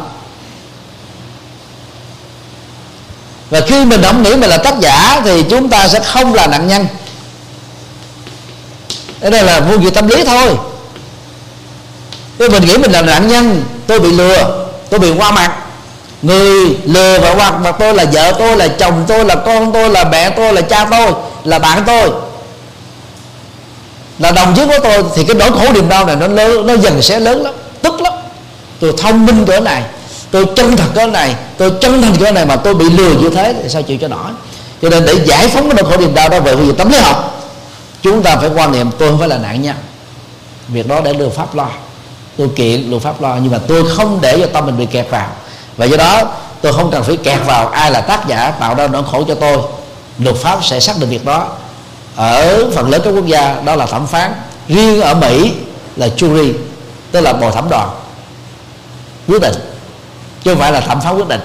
[3.49, 6.47] Và khi mình không nghĩ mình là tác giả thì chúng ta sẽ không là
[6.47, 6.87] nạn nhân.
[9.21, 10.55] Đây là vô diện tâm lý thôi
[12.37, 15.51] tôi mình nghĩ mình là nạn nhân, tôi bị lừa, tôi bị qua mặt.
[16.21, 19.89] Người lừa và qua mặt tôi là vợ tôi, là chồng tôi, là con tôi,
[19.89, 21.11] là mẹ tôi, là cha tôi,
[21.43, 22.11] là bạn tôi.
[24.19, 26.73] Là đồng chí của tôi thì cái nỗi khổ niềm đau này nó lớn nó
[26.73, 28.13] dần sẽ lớn lắm, tức lắm.
[28.79, 29.83] Tôi thông minh cỡ này,
[30.31, 33.29] tôi chân thật cỡ này, tôi chân thành cỡ này mà tôi bị lừa như
[33.29, 34.31] thế thì sao chịu cho nổi?
[34.81, 36.97] Cho nên để giải phóng cái nỗi khổ niềm đau đó về phương tâm lý
[36.97, 37.41] học,
[38.01, 39.75] chúng ta phải quan niệm tôi không phải là nạn nhân.
[40.67, 41.67] Việc đó để đưa pháp lo
[42.37, 45.09] tôi kiện luật pháp lo nhưng mà tôi không để cho tâm mình bị kẹt
[45.09, 45.27] vào.
[45.77, 46.21] Và do đó
[46.61, 49.35] tôi không cần phải kẹt vào ai là tác giả tạo ra nỗi khổ cho
[49.35, 49.57] tôi.
[50.19, 51.47] Luật pháp sẽ xác định việc đó.
[52.15, 54.33] Ở phần lớn các quốc gia đó là thẩm phán.
[54.67, 55.53] Riêng ở mỹ
[55.95, 56.53] là jury
[57.11, 57.89] tức là bồi thẩm đoàn
[59.27, 59.53] quyết định
[60.43, 61.41] chứ không phải là thẩm phán quyết định.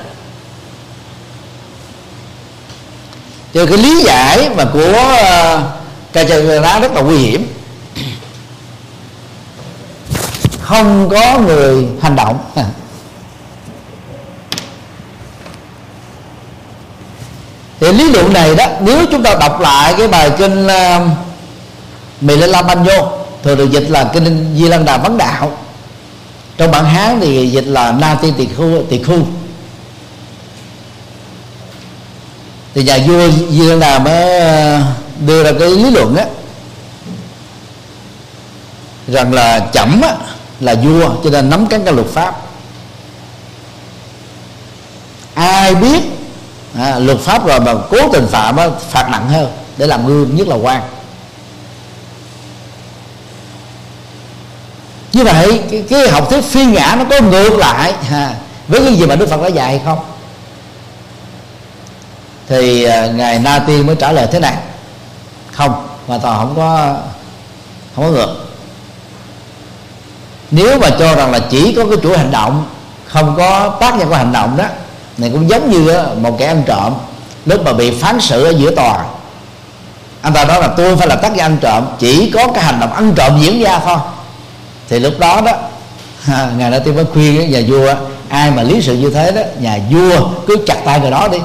[3.54, 5.62] Cho cái lý giải mà của ờ, uh,
[6.12, 6.24] ca
[6.80, 7.57] rất là nguy hiểm.
[10.68, 12.38] Không có người hành động.
[17.80, 21.02] Thì lý luận này đó nếu chúng ta đọc lại cái bài kinh uh,
[22.20, 23.10] Mì Lê La Vô,
[23.42, 25.58] thường được dịch là kinh Di Lăng Đà Vấn Đạo.
[26.56, 29.18] Trong bản Hán thì dịch là Na Tiên Tỳ Khu Tỳ Khu.
[32.74, 34.40] Thì nhà vua Di Lăng Đà mới
[34.80, 34.86] uh,
[35.26, 36.24] đưa ra cái lý luận á
[39.08, 40.14] rằng là chậm á,
[40.60, 42.36] là vua cho nên nắm cán cái luật pháp.
[45.34, 46.02] Ai biết
[46.78, 50.36] à, luật pháp rồi mà cố tình phạm á, phạt nặng hơn để làm gương
[50.36, 50.82] nhất là quan.
[55.12, 58.34] Như vậy cái, cái học thuyết phi ngã nó có ngược lại ha,
[58.68, 59.98] với cái gì mà đức phật đã dạy hay không?
[62.48, 64.56] Thì à, ngài na tiên mới trả lời thế này.
[65.52, 66.96] Không mà tòa không có
[67.96, 68.47] không có ngược
[70.50, 72.66] nếu mà cho rằng là chỉ có cái chuỗi hành động,
[73.06, 74.64] không có tác nhân của hành động đó,
[75.18, 76.94] này cũng giống như một kẻ ăn trộm,
[77.46, 79.04] lúc mà bị phán xử ở giữa tòa.
[80.22, 82.80] Anh ta nói là tôi phải là tác nhân ăn trộm, chỉ có cái hành
[82.80, 83.96] động ăn trộm diễn ra thôi.
[84.88, 85.52] Thì lúc đó đó
[86.56, 87.94] ngài đã tiên mới khuyên nhà vua,
[88.28, 91.38] ai mà lý sự như thế đó, nhà vua cứ chặt tay người đó đi.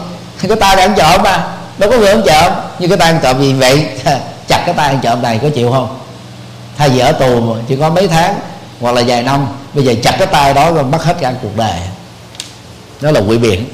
[0.47, 1.47] Cái tay đang trộm mà,
[1.77, 3.85] đâu có người ăn trộm, nhưng cái tay ăn trộm gì vậy?
[4.47, 5.97] Chặt cái tay ăn trộm này có chịu không?
[6.77, 8.35] Thay vì ở tù mà chỉ có mấy tháng
[8.79, 11.57] hoặc là vài năm bây giờ chặt cái tay đó rồi mất hết cả cuộc
[11.57, 11.79] đời.
[13.01, 13.65] Đó là quỷ biện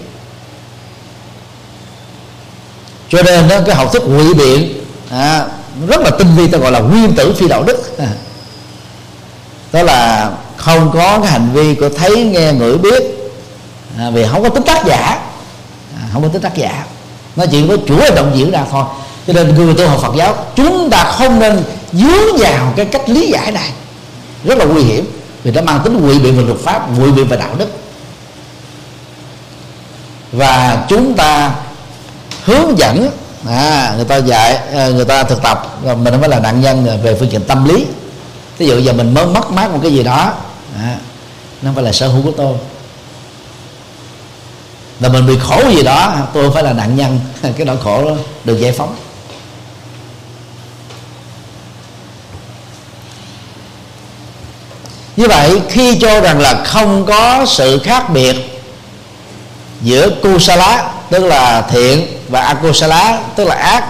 [3.10, 4.74] cho nên đó cái học thức quỷ biện
[5.12, 5.46] à,
[5.88, 7.98] rất là tinh vi ta gọi là nguyên tử phi đạo đức.
[7.98, 8.08] À.
[9.72, 13.04] đó là không có cái hành vi của thấy nghe ngửi biết.
[13.98, 15.20] À, vì không có tính tác giả.
[15.96, 16.86] À, không có tính tác giả.
[17.36, 18.84] Nó chỉ có chủ động diễn ra thôi.
[19.28, 23.10] Cho nên người tu học Phật giáo chúng ta không nên dướng vào cái cách
[23.10, 23.72] lý giải này
[24.44, 25.06] rất là nguy hiểm.
[25.44, 27.68] Vì nó mang tính quỵ biện về luật pháp quỵ biện về đạo đức.
[30.32, 31.56] Và chúng ta
[32.44, 33.10] hướng dẫn
[33.48, 36.62] à, người ta dạy à, người ta thực tập rồi mình không phải là nạn
[36.62, 37.86] nhân à, về phương diện tâm lý.
[38.58, 40.34] Ví dụ giờ mình mới mất mát một cái gì đó
[40.76, 40.98] à,
[41.62, 42.58] nó không phải là sở hữu của tôi.
[45.00, 47.20] Là mình bị khổ gì đó tôi không phải là nạn nhân.
[47.58, 48.12] Cái nỗi khổ đó
[48.44, 48.96] được giải phóng.
[55.20, 58.36] Như vậy khi cho rằng là không có sự khác biệt
[59.82, 63.84] giữa kusala tức là thiện và akusala tức là ác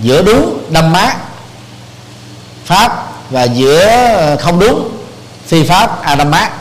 [0.00, 1.16] giữa đúng đâm mát
[2.64, 4.88] pháp và giữa ờ, không đúng
[5.46, 6.52] phi pháp adamat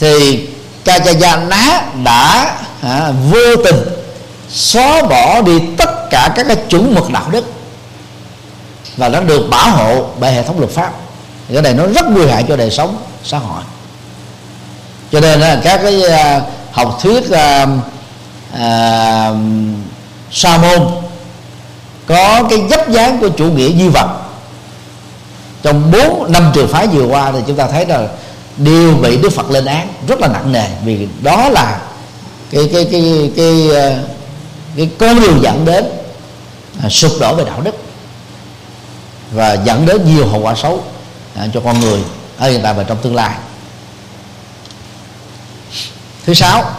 [0.00, 0.46] thì
[0.84, 3.82] Kajayana đã à, vô tình
[4.50, 7.44] xóa bỏ đi tất cả các cái chuẩn mực đạo đức
[8.96, 10.92] và nó được bảo hộ bởi hệ thống luật pháp
[11.52, 13.62] cái này nó rất nguy hại cho đời sống xã hội.
[15.12, 16.40] Cho nên là các cái à,
[16.72, 17.68] học thuyết uh,
[18.52, 19.36] uh,
[20.30, 20.88] sa môn
[22.06, 24.08] có cái dấp dáng của chủ nghĩa duy vật.
[25.62, 28.08] Trong bốn năm trường phái vừa qua thì chúng ta thấy là
[28.56, 31.80] đều bị đức phật lên án rất là nặng nề vì đó là
[32.50, 33.98] cái cái cái cái cái,
[34.76, 35.84] cái con đường dẫn đến
[36.82, 37.74] à, sụp đổ về đạo đức
[39.32, 40.84] và dẫn đến nhiều hậu quả xấu
[41.36, 42.00] à, cho con người.
[42.38, 43.34] Ở hiện tại và trong tương lai.
[46.26, 46.70] Thứ sáu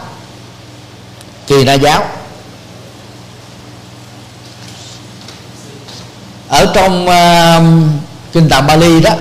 [1.47, 2.05] kỳ na giáo.
[6.47, 7.63] Ở trong uh,
[8.33, 9.11] kinh tạng Bali đó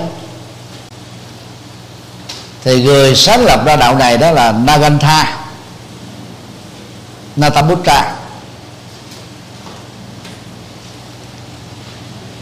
[2.63, 5.37] thì người sáng lập ra đạo này đó là Nagantha
[7.35, 8.16] Natamutta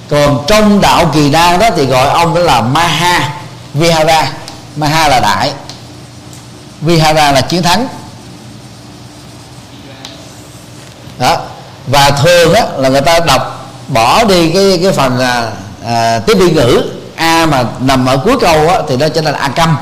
[0.10, 3.30] còn trong đạo kỳ đan đó thì gọi ông đó là maha
[3.74, 4.32] vihara.
[4.76, 5.54] Maha là đại
[6.82, 7.88] vihara là chiến thắng.
[11.20, 11.38] Đó.
[11.88, 15.52] Và thường á là người ta đọc bỏ đi cái cái phần à,
[15.86, 16.84] à, tiếp biên ngữ
[17.16, 19.78] a mà nằm ở cuối câu á, thì nó trở thành a căm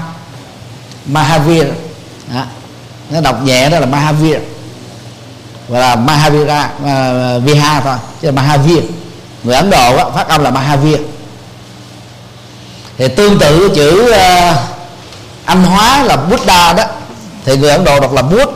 [1.06, 1.66] mahavir.
[2.34, 2.44] Đó.
[3.10, 4.38] nó đọc nhẹ đó là mahavir.
[5.68, 8.84] Và là mahavira uh, viha thôi chứ là mahavir
[9.44, 11.00] người ấn độ á, phát âm là mahavir.
[12.98, 14.58] Thì tương tự chữ uh,
[15.46, 16.84] anh hóa là buddha đó
[17.46, 18.50] thì người ấn độ đọc là bút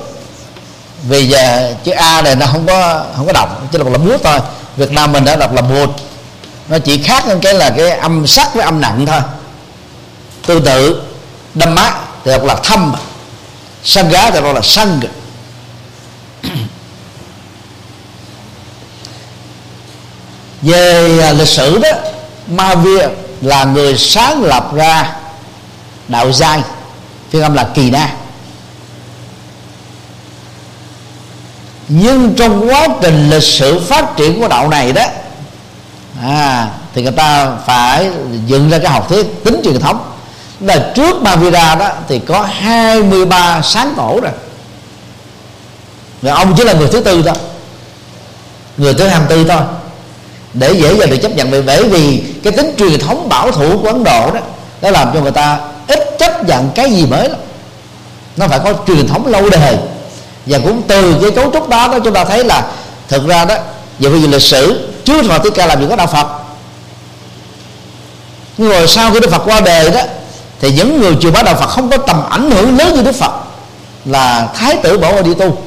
[1.03, 4.21] vì giờ chữ a này nó không có không có đọc chỉ đọc là bút
[4.23, 4.39] thôi.
[4.77, 5.89] Việt nam mình đã đọc là bột.
[6.67, 9.21] Nó chỉ khác hơn cái là cái âm sắc với âm nặng thôi.
[10.45, 11.01] Tương tự
[11.53, 11.93] đâm mát
[12.25, 12.93] thì đọc là thâm.
[13.83, 15.01] Sân gá thì đọc là sân
[20.67, 21.89] về à, lịch sử đó
[22.47, 23.07] Ma Via
[23.41, 25.15] là người sáng lập ra
[26.07, 26.61] đạo giai
[27.29, 28.13] phiên âm là kỳ na.
[31.87, 35.05] Nhưng trong quá trình lịch sử phát triển của đạo này đó
[36.23, 38.09] à, thì người ta phải
[38.45, 40.11] dựng ra cái học thuyết tính truyền thống.
[40.59, 44.31] Là trước Mavira đó thì có 23 sáng tổ rồi.
[46.21, 47.35] Và ông chỉ là người thứ tư thôi.
[48.77, 49.76] Người thứ 24 thôi
[50.59, 53.79] để dễ dàng được chấp nhận vì bởi vì cái tính truyền thống bảo thủ
[53.81, 54.39] của Ấn Độ đó,
[54.81, 57.39] nó làm cho người ta ít chấp nhận cái gì mới lắm.
[58.37, 59.77] Nó phải có truyền thống lâu đời.
[60.45, 62.67] Và cũng từ cái cấu trúc đó đó chúng ta thấy là
[63.07, 63.55] thực ra đó,
[63.99, 66.27] về phương diện lịch sử trước Phật Thích Ca làm gì có đạo Phật.
[68.57, 70.01] Nhưng rồi sau khi Đức Phật qua đời đó,
[70.61, 73.15] thì những người chưa bá đạo Phật không có tầm ảnh hưởng lớn như Đức
[73.15, 73.31] Phật,
[74.05, 75.57] là Thái tử bỏ đi tu.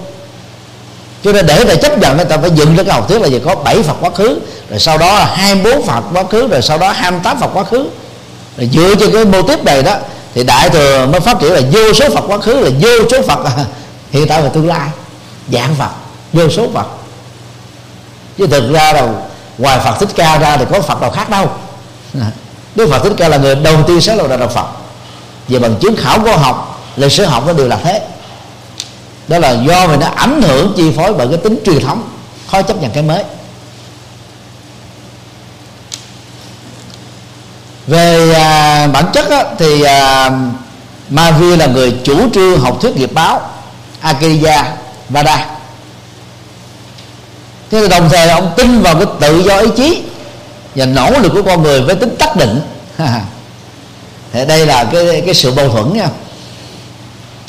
[1.24, 3.28] Cho nên để để chấp nhận người ta phải dựng ra cái học thuyết là
[3.28, 3.41] gì?
[3.45, 4.41] Có bảy Phật quá khứ
[4.71, 7.89] rồi sau đó là 24 Phật quá khứ, rồi sau đó 28 Phật quá khứ.
[8.57, 9.97] Rồi dựa trên cái mô tiếp này đó,
[10.35, 13.23] thì đại thừa mới phát triển là vô số Phật quá khứ, là vô số
[13.23, 13.39] Phật.
[14.11, 14.89] Hiện tại và tương lai,
[15.53, 15.91] dạng Phật,
[16.33, 16.87] vô số Phật.
[18.39, 19.09] Chứ thực ra là
[19.59, 21.51] ngoài Phật thích ca ra thì có Phật nào khác đâu.
[22.75, 24.66] Đức Phật thích ca là người đầu tiên sáng lập ra đạo Phật.
[25.49, 28.03] Về bằng chứng khảo cổ học, lịch sử học nó đều là thế.
[29.29, 32.09] Đó là do mình nó ảnh hưởng chi phối bởi cái tính truyền thống,
[32.51, 33.25] khó chấp nhận cái mới.
[37.87, 40.31] Về à, bản chất á, thì à,
[41.11, 43.41] Mavi là người chủ trương học thuyết nghiệp báo
[44.01, 44.64] Akiriya
[45.09, 45.47] Vada.
[47.70, 50.03] Thế là đồng thời ông tin vào cái tự do ý chí
[50.74, 52.61] và nỗ lực của con người với tính tác định.
[54.33, 56.09] Thì đây là cái cái sự mâu thuẫn nha.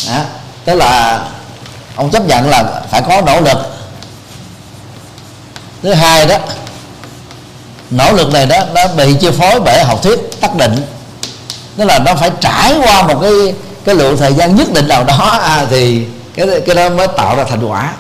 [0.08, 0.22] Đó.
[0.66, 1.22] tức là
[1.96, 3.58] ông chấp nhận là phải có nỗ lực.
[5.84, 6.38] Thứ hai đó
[7.92, 10.76] nỗ lực này đó nó bị chi phối bởi học thuyết tác định.
[11.78, 13.32] Tức là nó phải trải qua một cái
[13.86, 17.36] cái lượng thời gian nhất định nào đó à, thì cái cái đó mới tạo
[17.36, 17.94] ra thành quả.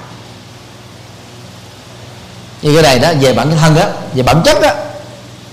[2.62, 3.84] Như cái này đó về bản thân đó
[4.14, 4.70] về bản chất đó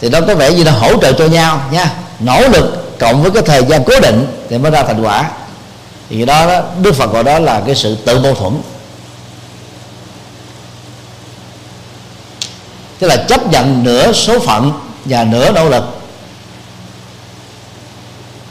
[0.01, 1.93] thì nó có vẻ như nó hỗ trợ cho nhau nha.
[2.21, 5.31] Nỗ lực cộng với cái thời gian cố định thì mới ra thành quả.
[6.11, 8.53] Thì đó, đó đức phật gọi đó là cái sự tự mâu thuẫn.
[12.99, 14.73] Tức là chấp nhận nửa số phận
[15.05, 15.85] và nửa nỗ lực.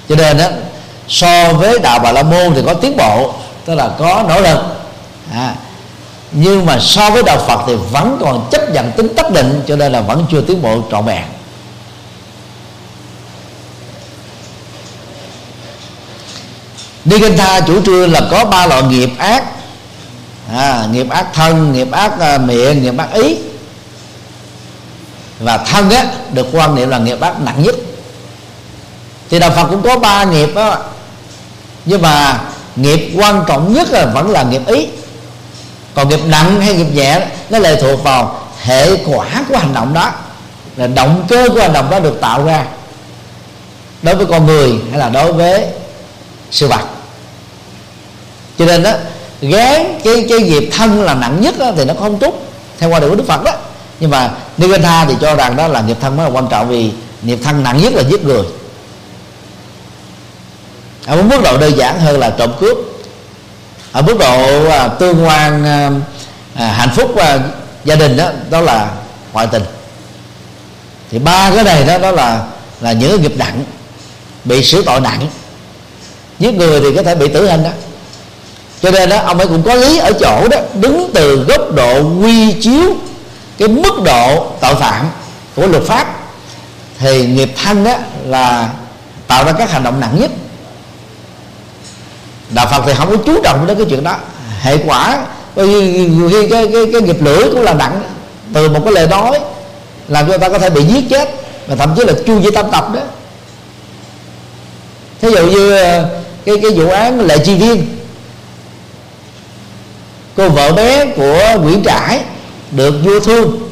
[0.09, 0.45] Cho nên đó
[1.07, 3.33] so với đạo bà la môn thì có tiến bộ
[3.65, 4.59] tức là có nỗ lực.
[5.33, 5.55] À,
[6.31, 9.75] nhưng mà so với đạo phật thì vẫn còn chấp nhận tính tất định cho
[9.75, 11.23] nên là vẫn chưa tiến bộ trọn vẹn.
[17.05, 19.43] Nikantha chủ trương là có ba loại nghiệp ác.
[20.53, 23.35] À, nghiệp ác thân nghiệp ác à, miệng nghiệp ác ý
[25.39, 27.75] và thân á được quan niệm là nghiệp ác nặng nhất.
[29.29, 30.77] Thì đạo phật cũng có ba nghiệp đó
[31.85, 32.41] nhưng mà
[32.75, 34.88] nghiệp quan trọng nhất là vẫn là nghiệp ý.
[35.93, 39.93] Còn nghiệp nặng hay nghiệp nhẹ nó lệ thuộc vào hệ quả của hành động
[39.93, 40.11] đó.
[40.75, 42.65] Là động cơ của hành động đó được tạo ra.
[44.01, 45.65] Đối với con người hay là đối với
[46.51, 46.81] sự vật.
[48.59, 48.91] Cho nên đó
[49.41, 52.33] gán cái cái nghiệp thân là nặng nhất đó, thì nó không tốt.
[52.79, 53.51] Theo quan điểm của đức phật đó
[53.99, 56.91] nhưng mà Nikantha thì cho rằng đó là nghiệp thân mới là quan trọng vì
[57.21, 58.43] nghiệp thân nặng nhất là giết người.
[61.05, 62.77] Ở một mức độ đơn giản hơn là trộm cướp.
[63.91, 65.91] Ở mức độ à, tương quan à,
[66.55, 67.39] à, hạnh phúc à,
[67.85, 68.91] gia đình đó đó là
[69.33, 69.63] ngoại tình.
[71.11, 72.43] Thì ba cái này đó đó là
[72.81, 73.63] là những nghiệp nặng
[74.45, 75.27] bị xử tội nặng.
[76.39, 77.69] Giết người thì có thể bị tử hình đó.
[78.81, 82.01] Cho nên đó ông ấy cũng có lý ở chỗ đó đứng từ góc độ
[82.21, 82.95] quy chiếu
[83.57, 85.09] cái mức độ tội phạm
[85.55, 86.07] của luật pháp
[86.99, 87.93] thì nghiệp thân đó
[88.25, 88.69] là
[89.27, 90.31] tạo ra các hành động nặng nhất.
[92.49, 94.15] Đạo phật thì không có chú trọng đến cái chuyện đó.
[94.61, 98.01] Hệ quả nhiều khi cái, cái, cái nghiệp lưỡi cũng là nặng.
[98.53, 99.39] Từ một cái lời nói
[100.07, 101.29] làm cho người ta có thể bị giết chết
[101.67, 103.01] và thậm chí là chu di tâm tập đó.
[105.21, 106.09] Thí dụ như ờ,
[106.45, 107.97] cái cái vụ án lệ chi viên.
[110.35, 112.21] Cô vợ bé của Nguyễn Trãi
[112.72, 113.70] được vua thương.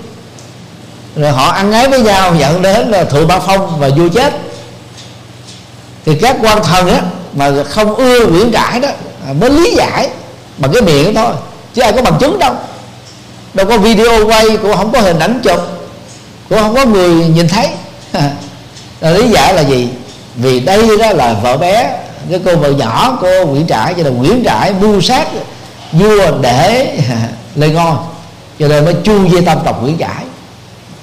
[1.16, 4.34] Rồi họ ăn ái với nhau, dẫn đến là thượng ba phong và vua chết.
[6.06, 7.02] Thì các quan thần á,
[7.34, 8.90] mà không ưa Nguyễn Trãi đó
[9.28, 10.10] à, mới lý giải
[10.58, 11.34] bằng cái miệng thôi,
[11.74, 12.54] chứ ai có bằng chứng đâu.
[13.54, 15.60] Đâu có video quay, cũng không có hình ảnh chụp,
[16.50, 17.70] cũng không có người nhìn thấy.
[19.02, 19.90] Lý giải là gì?
[20.36, 24.10] Vì đây đó là vợ bé, cái cô vợ nhỏ cô Nguyễn Trãi, cho là
[24.10, 25.28] Nguyễn Trãi mưu sát
[25.92, 26.98] vua để
[27.56, 28.15] lên ngon
[28.60, 30.26] cho nên mới chu dây tâm tộc Nguyễn giải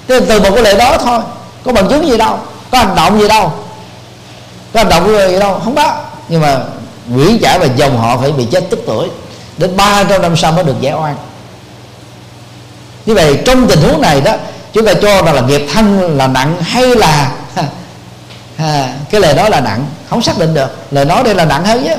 [0.07, 1.19] Thế từ một cái lệ đó thôi.
[1.63, 2.39] Có bằng chứng gì đâu.
[2.71, 3.53] Có hành động gì đâu.
[4.73, 5.61] Có hành động gì đâu.
[5.63, 5.95] Không có.
[6.29, 6.59] Nhưng mà
[7.07, 9.09] nguyễn giải và dòng họ phải bị chết tức tuổi.
[9.57, 11.15] Đến 300 năm sau mới được giải oan.
[13.05, 14.33] Như vậy trong tình huống này đó
[14.73, 17.31] chúng ta cho rằng là nghiệp thân là nặng hay là
[18.57, 20.67] à, cái lời đó là nặng không xác định được.
[20.91, 21.93] Lời nói đây là nặng hơn chứ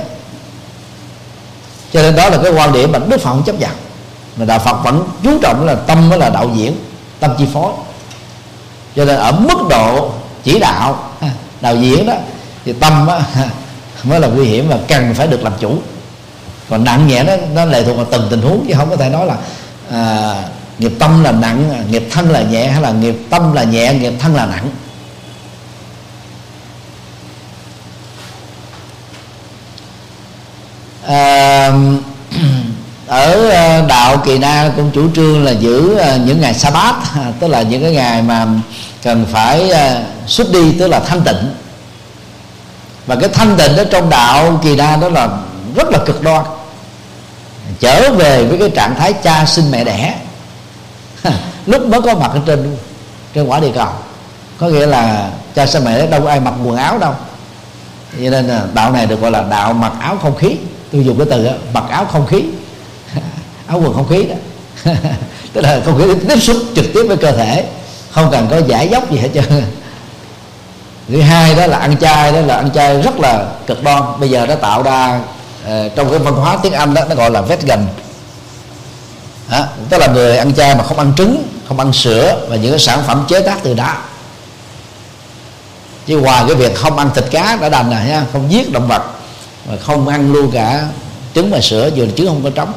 [1.93, 3.71] cho nên đó là cái quan điểm mà đức phật không chấp nhận
[4.37, 6.77] mà đạo phật vẫn chú trọng là tâm mới là đạo diễn
[7.21, 7.73] tâm chi phối.
[8.97, 10.13] Cho nên ở mức độ
[10.43, 11.11] chỉ đạo
[11.61, 12.15] đạo diễn đó
[12.65, 13.21] thì tâm á,
[14.05, 15.79] mới là nguy hiểm và cần phải được làm chủ.
[16.71, 19.09] Còn nặng nhẹ nó nó lệ thuộc vào từng tình huống chứ không có thể
[19.09, 19.37] nói là
[19.91, 20.35] à,
[20.79, 24.13] nghiệp tâm là nặng nghiệp thân là nhẹ hay là nghiệp tâm là nhẹ nghiệp
[24.19, 24.69] thân là nặng.
[31.07, 31.73] À,
[33.07, 36.95] ở ờ, đạo kỳ na cũng chủ trương là giữ ờ, những ngày sa bát
[37.41, 38.47] tức là những cái ngày mà
[39.03, 41.55] cần phải ờ, xuất đi tức là thanh tịnh.
[43.07, 45.29] Và cái thanh tịnh đó trong đạo kỳ na đó là
[45.75, 46.45] rất là cực đoan.
[47.81, 50.15] Trở về với cái trạng thái cha sinh mẹ đẻ.
[51.67, 52.77] Lúc mới có mặt ở trên
[53.35, 53.89] trên quả địa cầu.
[54.59, 57.15] Có nghĩa là cha sinh mẹ đẻ đâu có ai mặc quần áo đâu.
[58.13, 60.57] Cho nên là đạo này được gọi là đạo mặc áo không khí.
[60.93, 62.45] Tôi dùng cái từ đó, mặc áo không khí
[63.67, 64.35] áo quần không khí đó.
[65.53, 67.65] Tức là không khí tiếp xúc trực tiếp với cơ thể
[68.11, 69.63] không cần có giải dốc gì hết trơn.
[71.09, 74.31] Thứ hai đó là ăn chay đó là ăn chay rất là cực đoan bây
[74.31, 75.21] giờ nó tạo ra
[75.65, 77.87] uh, trong cái văn hóa tiếng anh đó nó gọi là vegan
[79.51, 82.71] đó, tức là người ăn chay mà không ăn trứng không ăn sữa và những
[82.71, 83.99] cái sản phẩm chế tác từ đá.
[86.07, 88.89] Chứ ngoài cái việc không ăn thịt cá đã đành rồi ha không giết động
[88.89, 89.03] vật
[89.67, 90.87] và không ăn luôn cả
[91.35, 92.73] trứng và sữa dù trứng không có trống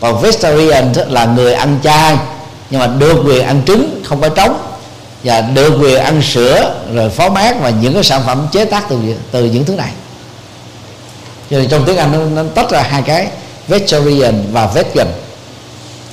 [0.00, 2.16] còn vegetarian là người ăn chay
[2.70, 4.58] nhưng mà được quyền ăn trứng không phải trống.
[5.24, 8.84] Và được quyền ăn sữa rồi phó mát và những cái sản phẩm chế tác
[8.88, 8.98] từ
[9.30, 9.90] từ những thứ này.
[11.50, 13.28] Cho nên trong tiếng Anh nó, nó tách ra hai cái
[13.68, 15.06] vegetarian và vegan.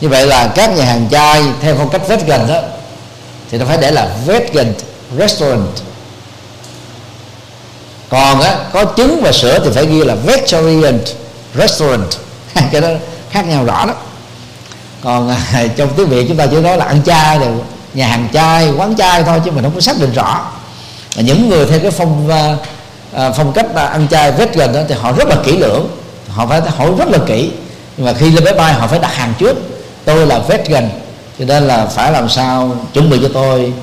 [0.02, 2.62] Như vậy là các nhà hàng chay theo phong cách vegan đó
[3.52, 4.74] thì nó phải để là vegan
[5.20, 5.68] restaurant.
[8.10, 11.00] Còn á, có trứng và sữa thì phải ghi là vegetarian
[11.56, 12.10] restaurant.
[12.72, 12.88] Cái đó
[13.34, 13.96] khác nhau rõ lắm.
[15.02, 17.52] Còn à, trong tiếng việt chúng ta chỉ nói là ăn chay rồi
[17.94, 20.52] nhà hàng chay quán chay thôi chứ mình không có xác định rõ.
[21.16, 22.56] Và những người theo cái phong à,
[23.14, 25.88] à phong cách là ăn chay vegan đó thì họ rất là kỹ lưỡng
[26.28, 27.52] họ phải hỏi rất là kỹ.
[27.98, 29.58] Nhưng mà khi lên máy bay họ phải đặt hàng trước
[30.06, 30.90] tôi là vegan
[31.40, 33.74] cho nên là phải làm sao chuẩn bị cho tôi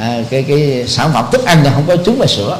[0.00, 2.58] à, cái cái sản phẩm thức ăn này không có trứng và sữa.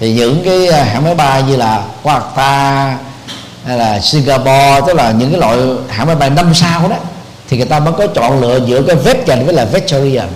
[0.00, 2.94] Thì những cái à, hãng máy bay như là Qatar
[3.66, 5.58] hay là Singapore, tức là những cái loại
[5.88, 6.96] hãng máy bay năm sao đó,
[7.48, 10.28] thì người ta mới có chọn lựa giữa cái vegan với là vegetarian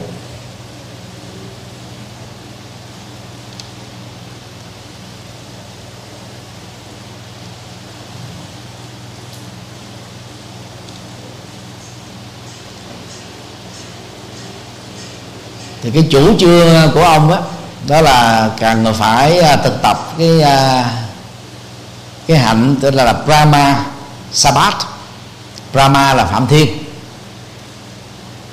[15.82, 17.39] thì cái chủ trương của ông á,
[17.89, 20.85] đó là cần phải à, thực tập cái à,
[22.31, 23.85] cái hạnh tên là, là Brahma
[24.32, 24.74] Sabat
[25.73, 26.69] Brahma là phạm thiên.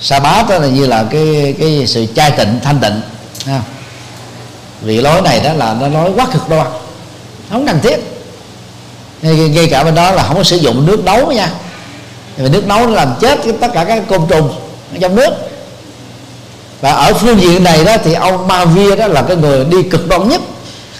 [0.01, 3.01] Sabat đó là như là cái cái sự trai tịnh thanh tịnh
[3.45, 3.61] ha.
[4.81, 6.67] vị lối này đó là nó nói quá cực đoan
[7.49, 7.97] không cần thiết.
[9.21, 11.49] Ngay, ngay cả bên đó là không có sử dụng nước nấu nha.
[12.37, 14.53] Vì nước nấu nó làm chết tất cả các côn trùng
[15.01, 15.29] trong nước.
[16.81, 19.83] Và ở phương diện này đó thì ông ma Mavia đó là cái người đi
[19.83, 20.41] cực đoan nhất.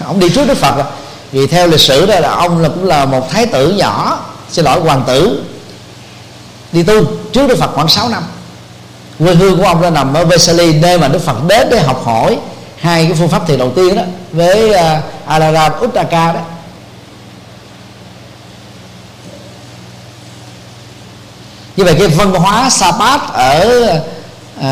[0.05, 0.85] Ông đi trước Đức Phật
[1.37, 4.19] vì theo lịch sử đó là ông là cũng là một thái tử nhỏ
[4.49, 5.43] xin lỗi hoàng tử.
[6.71, 6.93] Đi tu
[7.33, 8.23] trước Đức Phật khoảng 6 năm.
[9.19, 12.01] Quê hương của ông đã nằm ở Vesali nơi mà Đức Phật đến để học
[12.05, 12.37] hỏi
[12.79, 14.01] hai cái phương pháp thiền đầu tiên đó
[14.31, 16.39] với à, uh, Alaram Uttaka đó.
[21.75, 23.83] Như vậy cái văn hóa Sabat ở
[24.57, 24.63] uh,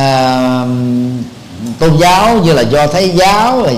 [1.79, 3.77] tôn giáo như là do thái giáo rồi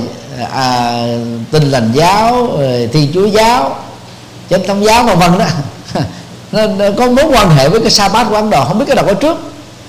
[0.54, 1.04] à,
[1.52, 2.50] tinh lành giáo
[2.94, 3.76] thiên chúa giáo
[4.50, 5.46] chánh thống giáo vân vân đó.
[6.52, 8.86] Nó, nó có mối quan hệ với cái sa bát của ấn độ không biết
[8.88, 9.38] cái nào có trước.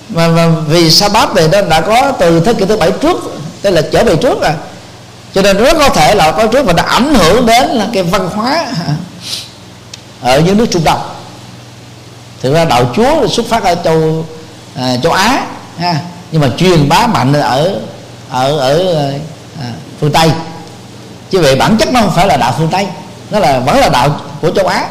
[0.09, 3.17] Mà, mà vì sa bát này nó đã có từ thế kỷ thứ bảy trước
[3.63, 4.53] tức là trở về trước rồi.
[5.35, 8.03] Cho nên rất có thể là có trước và đã ảnh hưởng đến là cái
[8.03, 8.67] văn hóa
[10.21, 11.01] ở những nước trung đông.
[12.43, 14.27] Thực ra đạo chúa xuất phát ở châu
[14.75, 15.47] à, châu á
[15.79, 16.01] ha
[16.33, 17.81] nhưng mà truyền bá mạnh ở
[18.31, 18.95] ở ở
[19.61, 20.31] à, phương tây.
[21.31, 22.87] Chứ về bản chất nó không phải là đạo phương tây,
[23.31, 24.89] nó là, vẫn là đạo của châu á.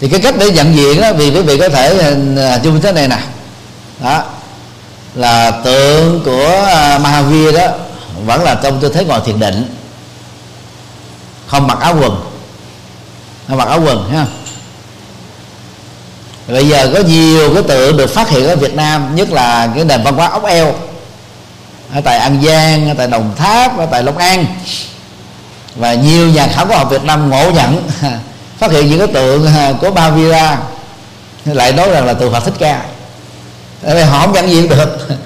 [0.00, 2.80] Thì cái cách để nhận diện đó, vì quý vị có thể ờ, hình chung
[2.80, 3.18] thế này nè.
[4.00, 4.24] Đó,
[5.14, 7.68] là tượng của ờ, Mahavir đó
[8.24, 9.74] vẫn là trong tư thế ngồi thiền định.
[11.46, 12.24] Không mặc áo quần,
[13.48, 14.26] không mặc áo quần, ha
[16.48, 19.84] bây giờ có nhiều cái tượng được phát hiện ở Việt Nam, nhất là cái
[19.84, 20.74] nền văn hóa ốc eo.
[21.94, 24.46] Ở tại An Giang, ở tại Đồng Tháp, ở tại Long An.
[25.76, 27.88] Và nhiều nhà khảo cổ học Việt Nam ngộ nhận,
[28.58, 30.58] phát hiện những cái tượng à, của Ba Vira
[31.44, 32.82] lại nói rằng là tượng Phật thích ca.
[33.82, 35.08] Tại vì họ không nhận diện được.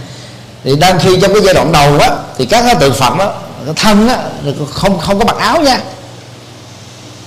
[0.64, 3.32] Thì đang khi trong cái giai đoạn đầu á, thì các cái tượng Phật đó
[3.76, 4.16] thân á
[4.70, 5.80] không không có mặc áo nha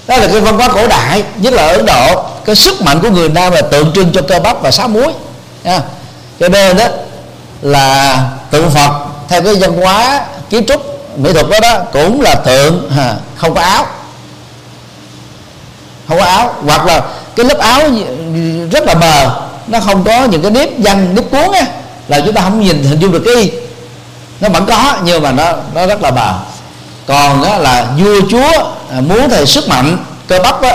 [0.07, 2.23] đó là cái văn hóa cổ đại, nhất là ở Ấn Độ.
[2.45, 5.13] Cái sức mạnh của người Nam là tượng trưng cho cơ bắp và sáu muối.
[5.63, 5.81] Nha.
[6.39, 6.87] cho nên đó
[7.61, 8.19] là
[8.51, 8.91] tượng Phật,
[9.29, 10.81] theo cái văn hóa kiến trúc,
[11.17, 12.91] mỹ thuật đó đó, cũng là tượng
[13.35, 13.85] không có áo.
[16.07, 16.55] Không có áo.
[16.67, 17.01] Hoặc là
[17.35, 17.81] cái lớp áo
[18.71, 21.65] rất là mờ, nó không có những cái nếp văn, nếp cuốn á,
[22.07, 23.51] là chúng ta không nhìn, hình dung được cái
[24.41, 26.33] nó vẫn có, nhưng mà nó nó rất là mờ
[27.05, 28.51] còn đó là vua chúa
[28.91, 29.97] à, muốn thầy sức mạnh
[30.27, 30.71] cơ bắp đó,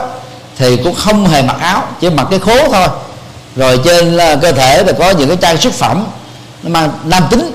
[0.56, 2.88] thì cũng không hề mặc áo chỉ mặc cái khố thôi.
[3.56, 6.04] Rồi trên à, cơ thể thì có những cái trang sức phẩm
[6.62, 7.52] nó mang nam tính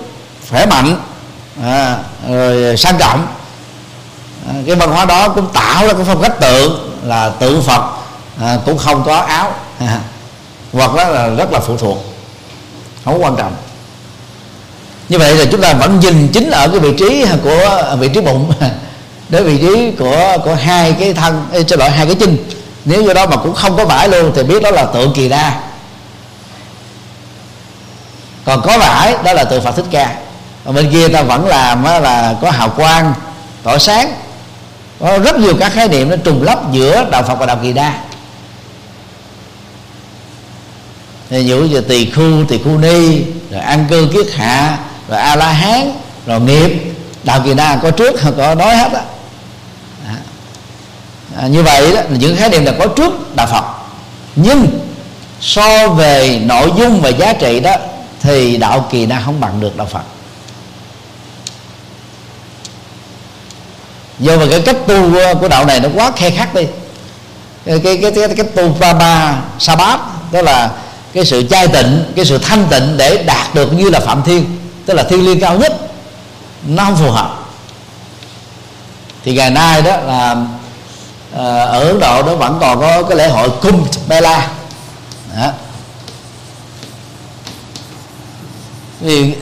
[0.50, 1.00] khỏe mạnh
[1.64, 1.98] à,
[2.30, 3.28] rồi sang trọng.
[4.48, 7.84] À, cái văn hóa đó cũng tạo ra cái phong cách tượng là tượng phật
[8.42, 9.54] à, cũng không có áo.
[9.80, 10.00] À,
[10.74, 11.98] hoặc đó là rất là phụ thuộc
[13.06, 13.54] không quan trọng
[15.14, 18.10] như vậy là chúng ta vẫn nhìn chính ở cái vị trí của à, vị
[18.14, 18.54] trí bụng,
[19.30, 22.38] đến vị trí của của hai cái thân cho lỗi, hai cái chân.
[22.86, 25.30] Nếu do đó mà cũng không có vải luôn thì biết đó là tượng kỳ
[25.30, 25.62] đa.
[28.46, 30.16] Còn có vải, đó là tượng phật thích ca.
[30.66, 33.14] Ở bên kia ta vẫn làm là có hào quang,
[33.64, 34.14] tỏa sáng.
[35.00, 37.74] Có rất nhiều các khái niệm nó trùng lắp giữa đạo phật và đạo kỳ
[37.74, 37.94] đa.
[41.30, 43.22] Thì dụ như tỳ khu tỳ khu ni,
[43.52, 44.78] rồi an cư kiết hạ
[45.08, 45.92] rồi a la hán
[46.26, 46.94] rồi nghiệp.
[47.24, 49.02] Đạo kỳ đa có trước có nói hết á.
[51.38, 53.64] À, như vậy đó những khái niệm là có trước đạo phật.
[54.36, 54.68] Nhưng
[55.42, 57.76] so về nội dung và giá trị đó
[58.22, 60.04] thì đạo kỳ đa không bằng được đạo phật.
[64.20, 66.64] Do mà cái cách tu ờ, của đạo này nó quá khe khắc đi.
[67.66, 70.00] Cái cái cái, cái, cái tu pha ba sa bát
[70.32, 70.72] đó là
[71.14, 74.63] cái sự chai tịnh cái sự thanh tịnh để đạt được như là phạm thiên
[74.86, 75.74] tức là thiên liêng cao nhất
[76.68, 77.40] nó không phù hợp
[79.24, 80.36] thì ngày nay đó là
[81.34, 84.50] ờ, ở Ấn Độ nó vẫn còn có cái lễ hội Kumbh Mela
[85.38, 85.52] đó.
[89.02, 89.34] thì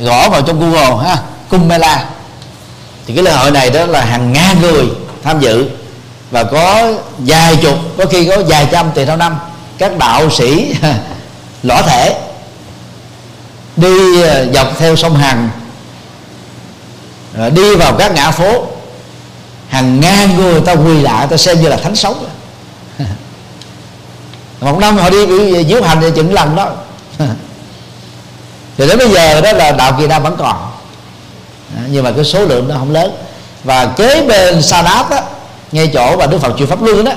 [0.00, 2.06] gõ vào trong Google ha Kumbh Mela
[3.06, 4.86] thì cái lễ hội này đó là hàng ngàn người
[5.24, 5.68] tham dự.
[6.30, 9.38] Và có vài chục, có khi có vài trăm tùy theo năm.
[9.78, 10.74] Các đạo sĩ,
[11.62, 12.20] lõa thể
[13.76, 15.50] đi ờ, dọc theo sông Hằng.
[17.54, 18.66] Đi vào các ngã phố.
[19.68, 22.26] Hàng ngàn người ta quỳ lại, ta xem như là thánh sống.
[24.60, 25.26] Một năm họ đi
[25.64, 26.70] diễu hành thì chừng lần đó.
[28.78, 30.70] Thì đến bây giờ đó là đạo kỳ đa vẫn còn.
[31.86, 33.16] Nhưng mà cái số lượng nó không lớn.
[33.64, 35.22] Và kế bên sa đáp á,
[35.72, 37.12] ngay chỗ mà đức phật chùa pháp luân đó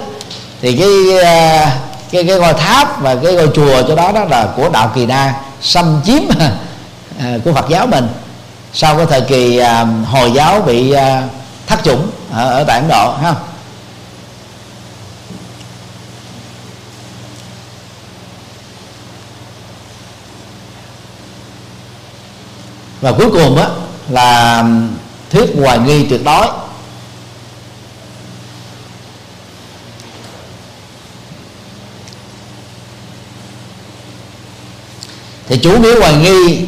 [0.61, 1.67] thì cái ờ,
[2.11, 5.05] cái cái ngôi tháp và cái ngôi chùa chỗ đó đó là của đạo kỳ
[5.05, 6.21] đa xâm chiếm
[7.19, 8.07] à, của phật giáo mình.
[8.73, 11.23] Sau cái thời kỳ à, hồi giáo bị à,
[11.67, 13.34] thất chủng ở, ở tại ấn độ ha.
[23.01, 23.67] Và cuối cùng á
[24.09, 24.63] là
[25.29, 26.47] thuyết hoài nghi tuyệt đối.
[35.48, 36.65] Thì chủ nghĩa hoài nghi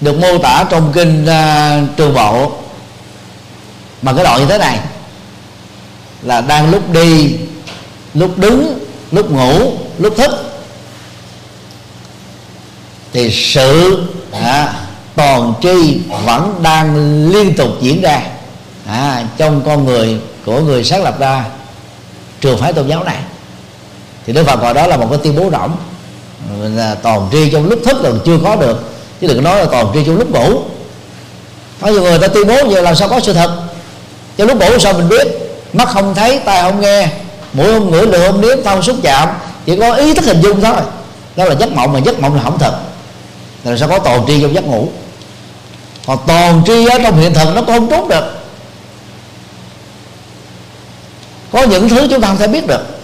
[0.00, 2.52] được mô tả trong kinh uh, trường bộ.
[4.02, 4.78] Bằng cái đoạn như thế này
[6.22, 7.36] là đang lúc đi
[8.14, 8.78] lúc đứng
[9.12, 10.30] lúc ngủ lúc thức.
[13.12, 14.02] Thì sự
[14.32, 14.74] à,
[15.14, 16.96] toàn tri vẫn đang
[17.28, 18.22] liên tục diễn ra
[18.86, 21.44] à, trong con người của người sáng lập ra.
[22.40, 23.18] Trường phái tôn giáo này.
[24.26, 25.50] Thì đức phật gọi đó là một cái tuyên bố
[26.62, 28.82] là toàn tri trong lúc thức là chưa có được.
[29.20, 30.60] Chứ đừng nói là toàn tri trong lúc ngủ.
[31.80, 33.50] Có nhiều người ta tuyên bố vậy, làm sao có sự thật?
[34.36, 35.26] Trong lúc ngủ sao mình biết?
[35.72, 37.08] Mắt không thấy, tai không nghe,
[37.52, 39.28] mũi không ngửi lưỡi không nếm không xúc chạm.
[39.66, 40.76] Chỉ có ý thức hình dung thôi.
[41.36, 42.78] Đó là giấc mộng mà giấc mộng là không thật.
[43.64, 44.88] Là sao có toàn tri trong giấc ngủ?
[46.06, 48.24] Còn toàn tri ở trong hiện thực nó cũng không trốn được.
[51.52, 52.97] Có những thứ chúng ta không thể biết được.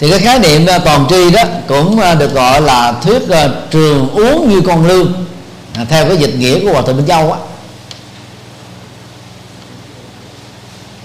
[0.00, 4.08] Thì cái khái niệm toàn tri đó cũng à, được gọi là thuyết à, trường
[4.08, 5.26] uống như con lương
[5.74, 7.38] à, theo cái dịch nghĩa của hòa thượng minh châu á.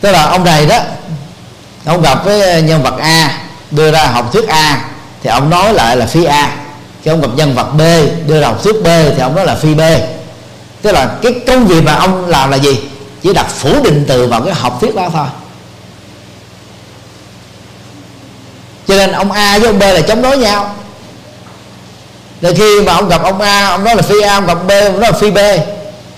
[0.01, 0.79] Tức là ông này đó,
[1.85, 3.39] ông gặp với nhân vật a,
[3.71, 4.85] đưa ra học thuyết a,
[5.23, 6.55] thì ông nói lại là phi a.
[7.03, 7.81] Khi ông gặp nhân vật b,
[8.27, 9.81] đưa ra học thuyết b, thì ông nói là phi b.
[10.81, 12.79] Tức là cái công việc mà ông làm là gì?
[13.23, 15.27] Chỉ đặt phủ định từ vào cái học thuyết đó thôi.
[18.87, 20.75] Cho nên ông a với ông b là chống đối nhau.
[22.41, 24.71] Rồi khi mà ông gặp ông a ông nói là phi a ông gặp b
[24.71, 25.37] ông nói là phi b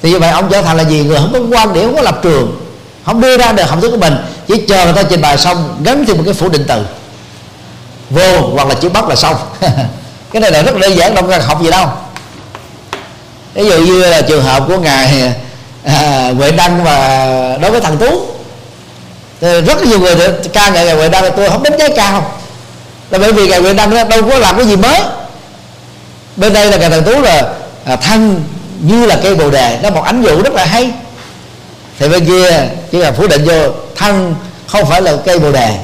[0.02, 1.04] thì như vậy ông trở thành là gì?
[1.04, 2.66] Người không có quan điểm không có lập trường
[3.06, 4.16] không đưa ra được học thức của mình.
[4.48, 6.86] Chỉ chờ người ta trình bày xong gắn thêm một cái phủ định từ.
[8.10, 9.36] Vô hoặc là chữ bắt là xong.
[10.32, 11.88] Cái này là rất đơn giản đâu cần học gì đâu.
[13.54, 15.34] Ví dụ như là trường hợp của ngài
[15.84, 18.26] à, Đăng và đối với thằng Tú.
[19.42, 20.16] Thì rất nhiều người
[20.54, 22.32] ca ngợi ngài Huệ Đăng tôi không đánh giá cao
[23.10, 25.02] là bởi vì ngài Huệ Đăng đâu có làm cái gì mới.
[26.36, 27.53] Bên đây là ngài Thần Tú là
[27.86, 28.44] à, thân
[28.82, 30.91] như là cây bồ đề nó một ánh dụ rất là hay.
[31.99, 34.36] Thì bên kia chỉ là phủ định vô thân
[34.68, 35.77] không phải là cây bồ đề.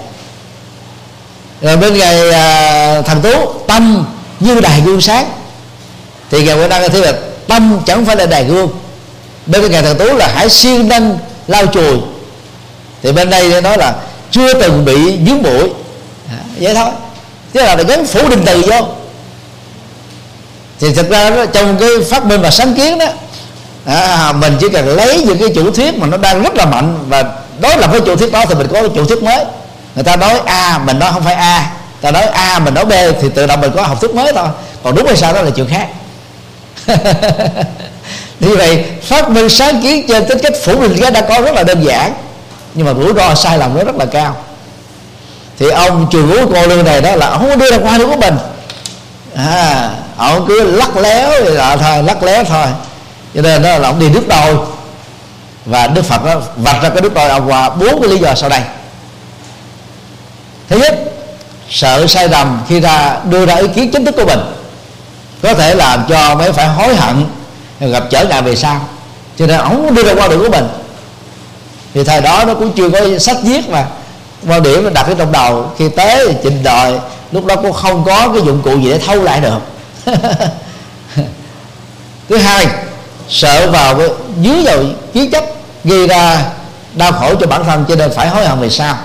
[1.61, 4.05] Rồi bên ngài à, thần tú tâm
[4.39, 5.25] như đài gương sáng.
[6.31, 7.13] Thì ngài quang đăng thấy là
[7.47, 8.69] tâm chẳng phải là đài gương.
[9.45, 11.17] Bên ngài thần tú là hãy siêng năng
[11.47, 11.97] lau chùi.
[13.03, 13.95] Thì bên đây nói là
[14.31, 15.69] chưa từng bị dướng bụi
[16.29, 16.89] à, vậy thôi
[17.53, 18.87] chứ là gắn phủ định từ vô.
[20.79, 23.05] Thì thực ra đó, trong cái phát minh và sáng kiến đó
[23.85, 26.99] à, mình chỉ cần lấy những cái chủ thuyết mà nó đang rất là mạnh
[27.09, 27.23] và
[27.59, 29.45] đối lập với chủ thuyết đó thì mình có cái chủ thuyết mới.
[29.95, 31.71] Người ta nói a mình nói không phải a
[32.01, 32.91] ta nói a mình nói b
[33.21, 34.47] thì tự động mình có học thuyết mới thôi.
[34.83, 35.87] Còn đúng hay sao đó là chuyện khác.
[38.39, 41.55] Như vậy phát minh sáng kiến trên tính cách phủ định cái đã có rất
[41.55, 42.13] là đơn giản
[42.73, 44.35] nhưng mà rủi ro sai lầm nó rất là cao
[45.61, 47.97] thì ông trường ngũ cô lương này đó là ông không có đưa ra qua
[47.97, 48.37] được của mình.
[49.35, 52.65] À, ông cứ lắc léo thì là thôi lắc léo thôi.
[53.35, 54.55] Cho nên đó là ông đi nước đôi.
[55.65, 58.35] Và đức phật đó vạch ra cái đức đôi ông qua bốn cái lý do
[58.35, 58.61] sau đây.
[60.69, 60.99] Thứ nhất
[61.69, 64.39] sợ sai lầm khi ra đưa ra ý kiến chính thức của mình.
[65.41, 67.25] Có thể làm cho mấy phải hối hận
[67.79, 68.87] gặp trở ngại về sau.
[69.39, 70.67] Cho nên ông đưa ra quan điểm của mình.
[71.93, 73.85] Thì thời đó nó cũng chưa có sách viết mà
[74.47, 76.99] quan điểm đặt ở trong đầu, khi tới trình đòi
[77.31, 79.59] lúc đó cũng không có cái dụng cụ gì để thâu lại được.
[82.29, 82.67] Thứ hai,
[83.29, 84.07] sợ vào cái
[84.41, 85.43] dưới rồi kiến chấp
[85.83, 86.45] gây ra
[86.93, 88.95] đau khổ cho bản thân cho nên phải hối hận về sau.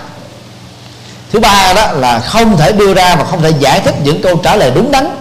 [1.32, 4.36] Thứ ba đó là không thể đưa ra và không thể giải thích những câu
[4.36, 5.16] trả lời đúng đắn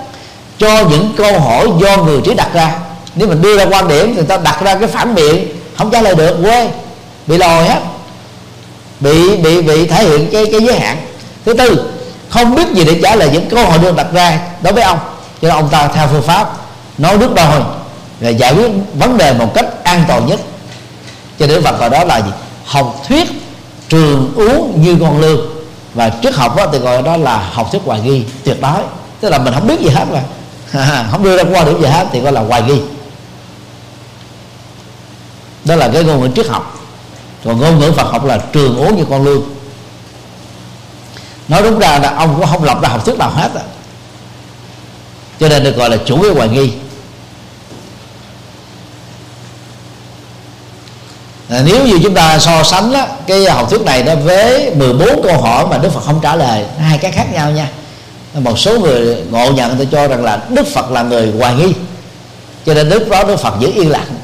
[0.60, 2.72] cho những câu hỏi do người trí đặt ra.
[3.16, 5.48] Nếu mình đưa ra quan điểm thì ta đặt ra cái phản biện,
[5.78, 6.70] không trả lời được, quê,
[7.28, 7.80] bị lòi hết
[9.00, 10.98] bị bị bị thể hiện cái cái giới hạn.
[11.46, 11.92] Thứ tư
[12.30, 15.00] không biết gì để trả lời những câu hỏi được đặt ra đối với ông.
[15.42, 16.54] Cho nên ông ta theo phương pháp
[16.98, 17.62] nói nước đôi
[18.20, 20.40] và giải quyết vấn đề một cách an toàn nhất.
[21.40, 22.32] Cho đến vật gọi đó là gì?
[22.66, 23.28] Học thuyết
[23.90, 25.42] trường uống như con lương
[25.94, 28.82] và triết học đó, thì gọi đó là học thuyết hoài nghi tuyệt đối.
[29.20, 30.22] Tức là mình không biết gì hết mà.
[31.12, 32.82] Không đưa ra qua được gì hết thì gọi là hoài nghi.
[35.66, 36.75] Đó là cái ngôn ngữ triết học
[37.46, 39.44] còn ngôn ngữ Phật học là trường uống như con lương
[41.48, 43.62] nói đúng ra là ông cũng không lập ra học thuyết nào hết à.
[45.40, 46.72] cho nên được gọi là chủ nghĩa hoài nghi.
[51.50, 55.24] À, nếu như chúng ta so sánh đó, cái học thuyết này nó với 14
[55.24, 57.70] câu hỏi mà Đức Phật không trả lời hai cái khác nhau nha.
[58.34, 61.74] Một số người ngộ nhận tôi cho rằng là Đức Phật là người hoài nghi.
[62.66, 64.15] Cho nên lúc đó Đức Phật giữ yên lặng.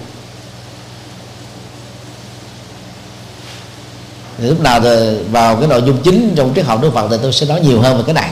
[4.41, 7.18] Thì lúc nào thì vào cái nội dung chính trong triết học Đức Phật thì
[7.22, 8.30] tôi sẽ nói nhiều hơn về cái này.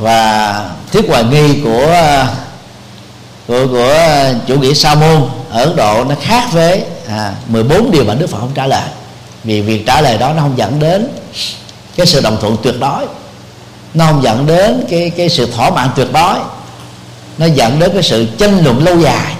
[0.00, 1.96] Và thuyết hoài nghi của
[3.46, 3.96] của của
[4.46, 8.26] chủ nghĩa sa môn ở Ấn Độ nó khác với à, 14 điều mà Đức
[8.26, 8.88] Phật không trả lời.
[9.44, 11.08] Vì việc trả lời đó nó không dẫn đến
[11.96, 13.06] cái sự đồng thuận tuyệt đối.
[13.94, 16.34] Nó không dẫn đến cái cái sự thỏa mãn tuyệt đối.
[17.38, 19.34] Nó dẫn đến cái sự tranh luận lâu dài.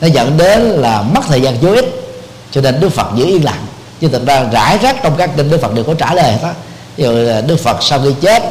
[0.00, 2.16] Nó dẫn đến là mất thời gian vô ích.
[2.50, 3.65] Cho nên Đức Phật giữ yên lặng
[4.00, 6.52] chứ thực ra rải rác trong các kinh Đức Phật đều có trả lời hết
[6.96, 8.42] ví dụ là Đức Phật sau khi chết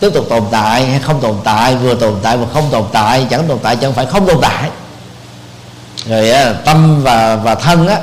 [0.00, 3.26] tiếp tục tồn tại hay không tồn tại vừa tồn tại và không tồn tại
[3.30, 4.70] chẳng tồn tại chẳng phải không tồn tại.
[6.06, 6.32] Rồi
[6.64, 7.98] tâm và và thân á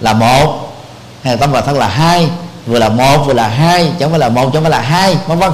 [0.00, 0.74] là một.
[1.22, 2.28] Hay tâm và thân là hai
[2.66, 5.38] vừa là một vừa là hai chẳng phải là một chẳng phải là hai vân
[5.38, 5.50] vân.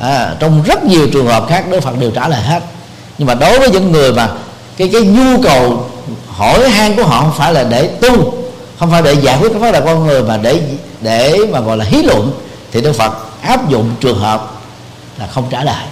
[0.00, 2.62] À, trong rất nhiều trường hợp khác Đức Phật đều trả lời hết.
[3.18, 4.28] Nhưng mà đối với những người mà
[4.76, 5.90] cái cái nhu cầu
[6.28, 8.34] hỏi han của họ không phải là để tu
[8.78, 10.62] không phải để giải quyết cái vấn đề con người mà để
[11.00, 12.32] để mà gọi là hí luận
[12.72, 14.52] thì Đức Phật áp dụng trường hợp
[15.18, 15.84] là không trả lời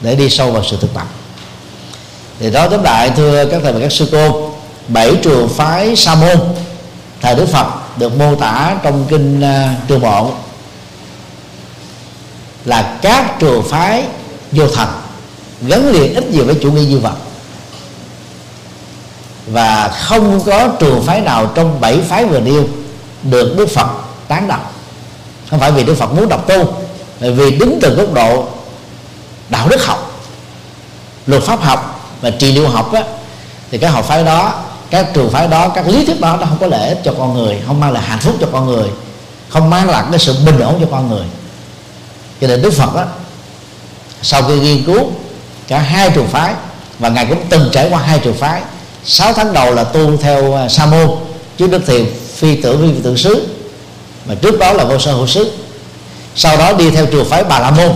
[0.00, 1.06] để đi sâu vào sự thực tập.
[2.38, 4.52] Thì đó tóm lại thưa các thầy và các sư cô
[4.88, 6.38] bảy trường phái sa môn
[7.20, 7.66] thời đức phật
[7.98, 10.32] được mô tả trong kinh uh, trường bộ.
[12.64, 14.04] Là các trường phái
[14.52, 14.88] vô thành
[15.66, 17.14] gắn liền ít nhiều với chủ nghĩa duy vật
[19.46, 22.64] và không có trường phái nào trong bảy phái vừa nêu
[23.22, 23.88] được đức phật
[24.28, 24.64] tán đồng.
[25.50, 26.64] Không phải vì đức phật muốn đọc tu
[27.20, 28.46] mà vì đứng từ góc độ
[29.48, 30.20] đạo đức học
[31.26, 33.02] luật pháp học và trị liệu học á,
[33.70, 34.54] thì cái học phái đó
[34.90, 37.34] các trường phái đó các lý thuyết đó nó không có lợi ích cho con
[37.34, 38.88] người không mang lại hạnh phúc cho con người
[39.48, 41.26] không mang lại cái sự bình ổn cho con người.
[42.40, 43.06] Cho nên đức phật á,
[44.22, 45.10] sau khi nghiên cứu
[45.68, 46.54] cả hai trường phái
[46.98, 48.62] và ngài cũng từng trải qua hai trường phái
[49.04, 51.10] 6 tháng đầu là tu theo à, sa môn
[51.58, 53.46] chứ đức thiền phi tưởng vi tự xứ.
[54.26, 55.52] Mà trước đó là vô sơ hữu xứ.
[56.36, 57.92] Sau đó đi theo trường phái bà la môn.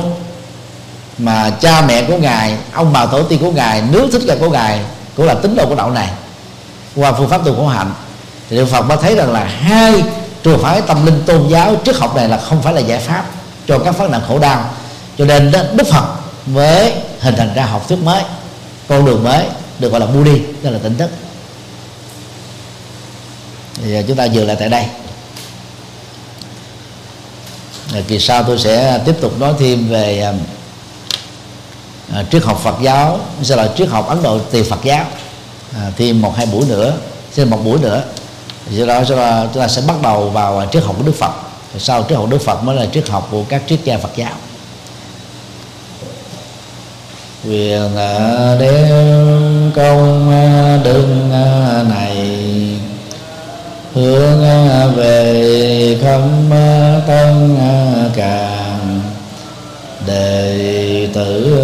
[1.18, 4.50] Mà cha mẹ của ngài ông bà tổ tiên của ngài nước thích là của
[4.50, 4.80] ngài
[5.16, 6.08] cũng là tín đồ của đạo này.
[6.96, 7.92] Qua phương pháp tu khổ hạnh
[8.50, 10.04] thì Đức Phật mới thấy rằng là hai
[10.42, 13.24] trường phái tâm linh tôn giáo trước học này là không phải là giải pháp
[13.66, 14.64] cho các phát nạn khổ đau.
[15.18, 16.04] Cho nên đó, Đức Phật
[16.46, 18.22] mới hình thành ra học thuyết mới
[18.88, 19.44] con đường mới
[19.78, 21.10] được gọi là Budi tức là tỉnh thức
[23.74, 24.84] thì chúng ta dừng lại tại đây.
[28.08, 30.38] Kỳ sau tôi sẽ tiếp tục nói thêm về um,
[32.12, 33.20] à, triết học Phật giáo.
[33.42, 35.04] Sẽ là triết học Ấn Độ tiền Phật giáo.
[35.74, 36.94] À, thêm một hai buổi nữa
[37.36, 38.04] thêm một buổi nữa.
[38.70, 39.02] Do đó
[39.52, 41.32] chúng ta sẽ bắt đầu vào triết học của Đức Phật.
[41.78, 44.32] Sau triết học Đức Phật mới là triết học của các triết gia Phật giáo
[47.48, 52.16] quyền à, đem công à, đức à, này.
[53.94, 54.42] Hướng
[54.96, 56.50] về khâm
[57.06, 57.56] tân
[58.16, 59.00] càng
[60.06, 61.56] đệ tử,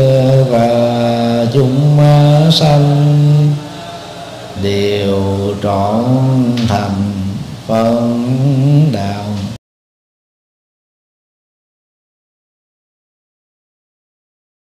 [0.50, 1.98] và chúng
[2.52, 3.08] sanh.
[4.62, 5.22] Đều
[5.62, 6.04] trọn
[6.68, 7.12] thành
[7.66, 8.26] phân
[8.92, 9.21] đạo.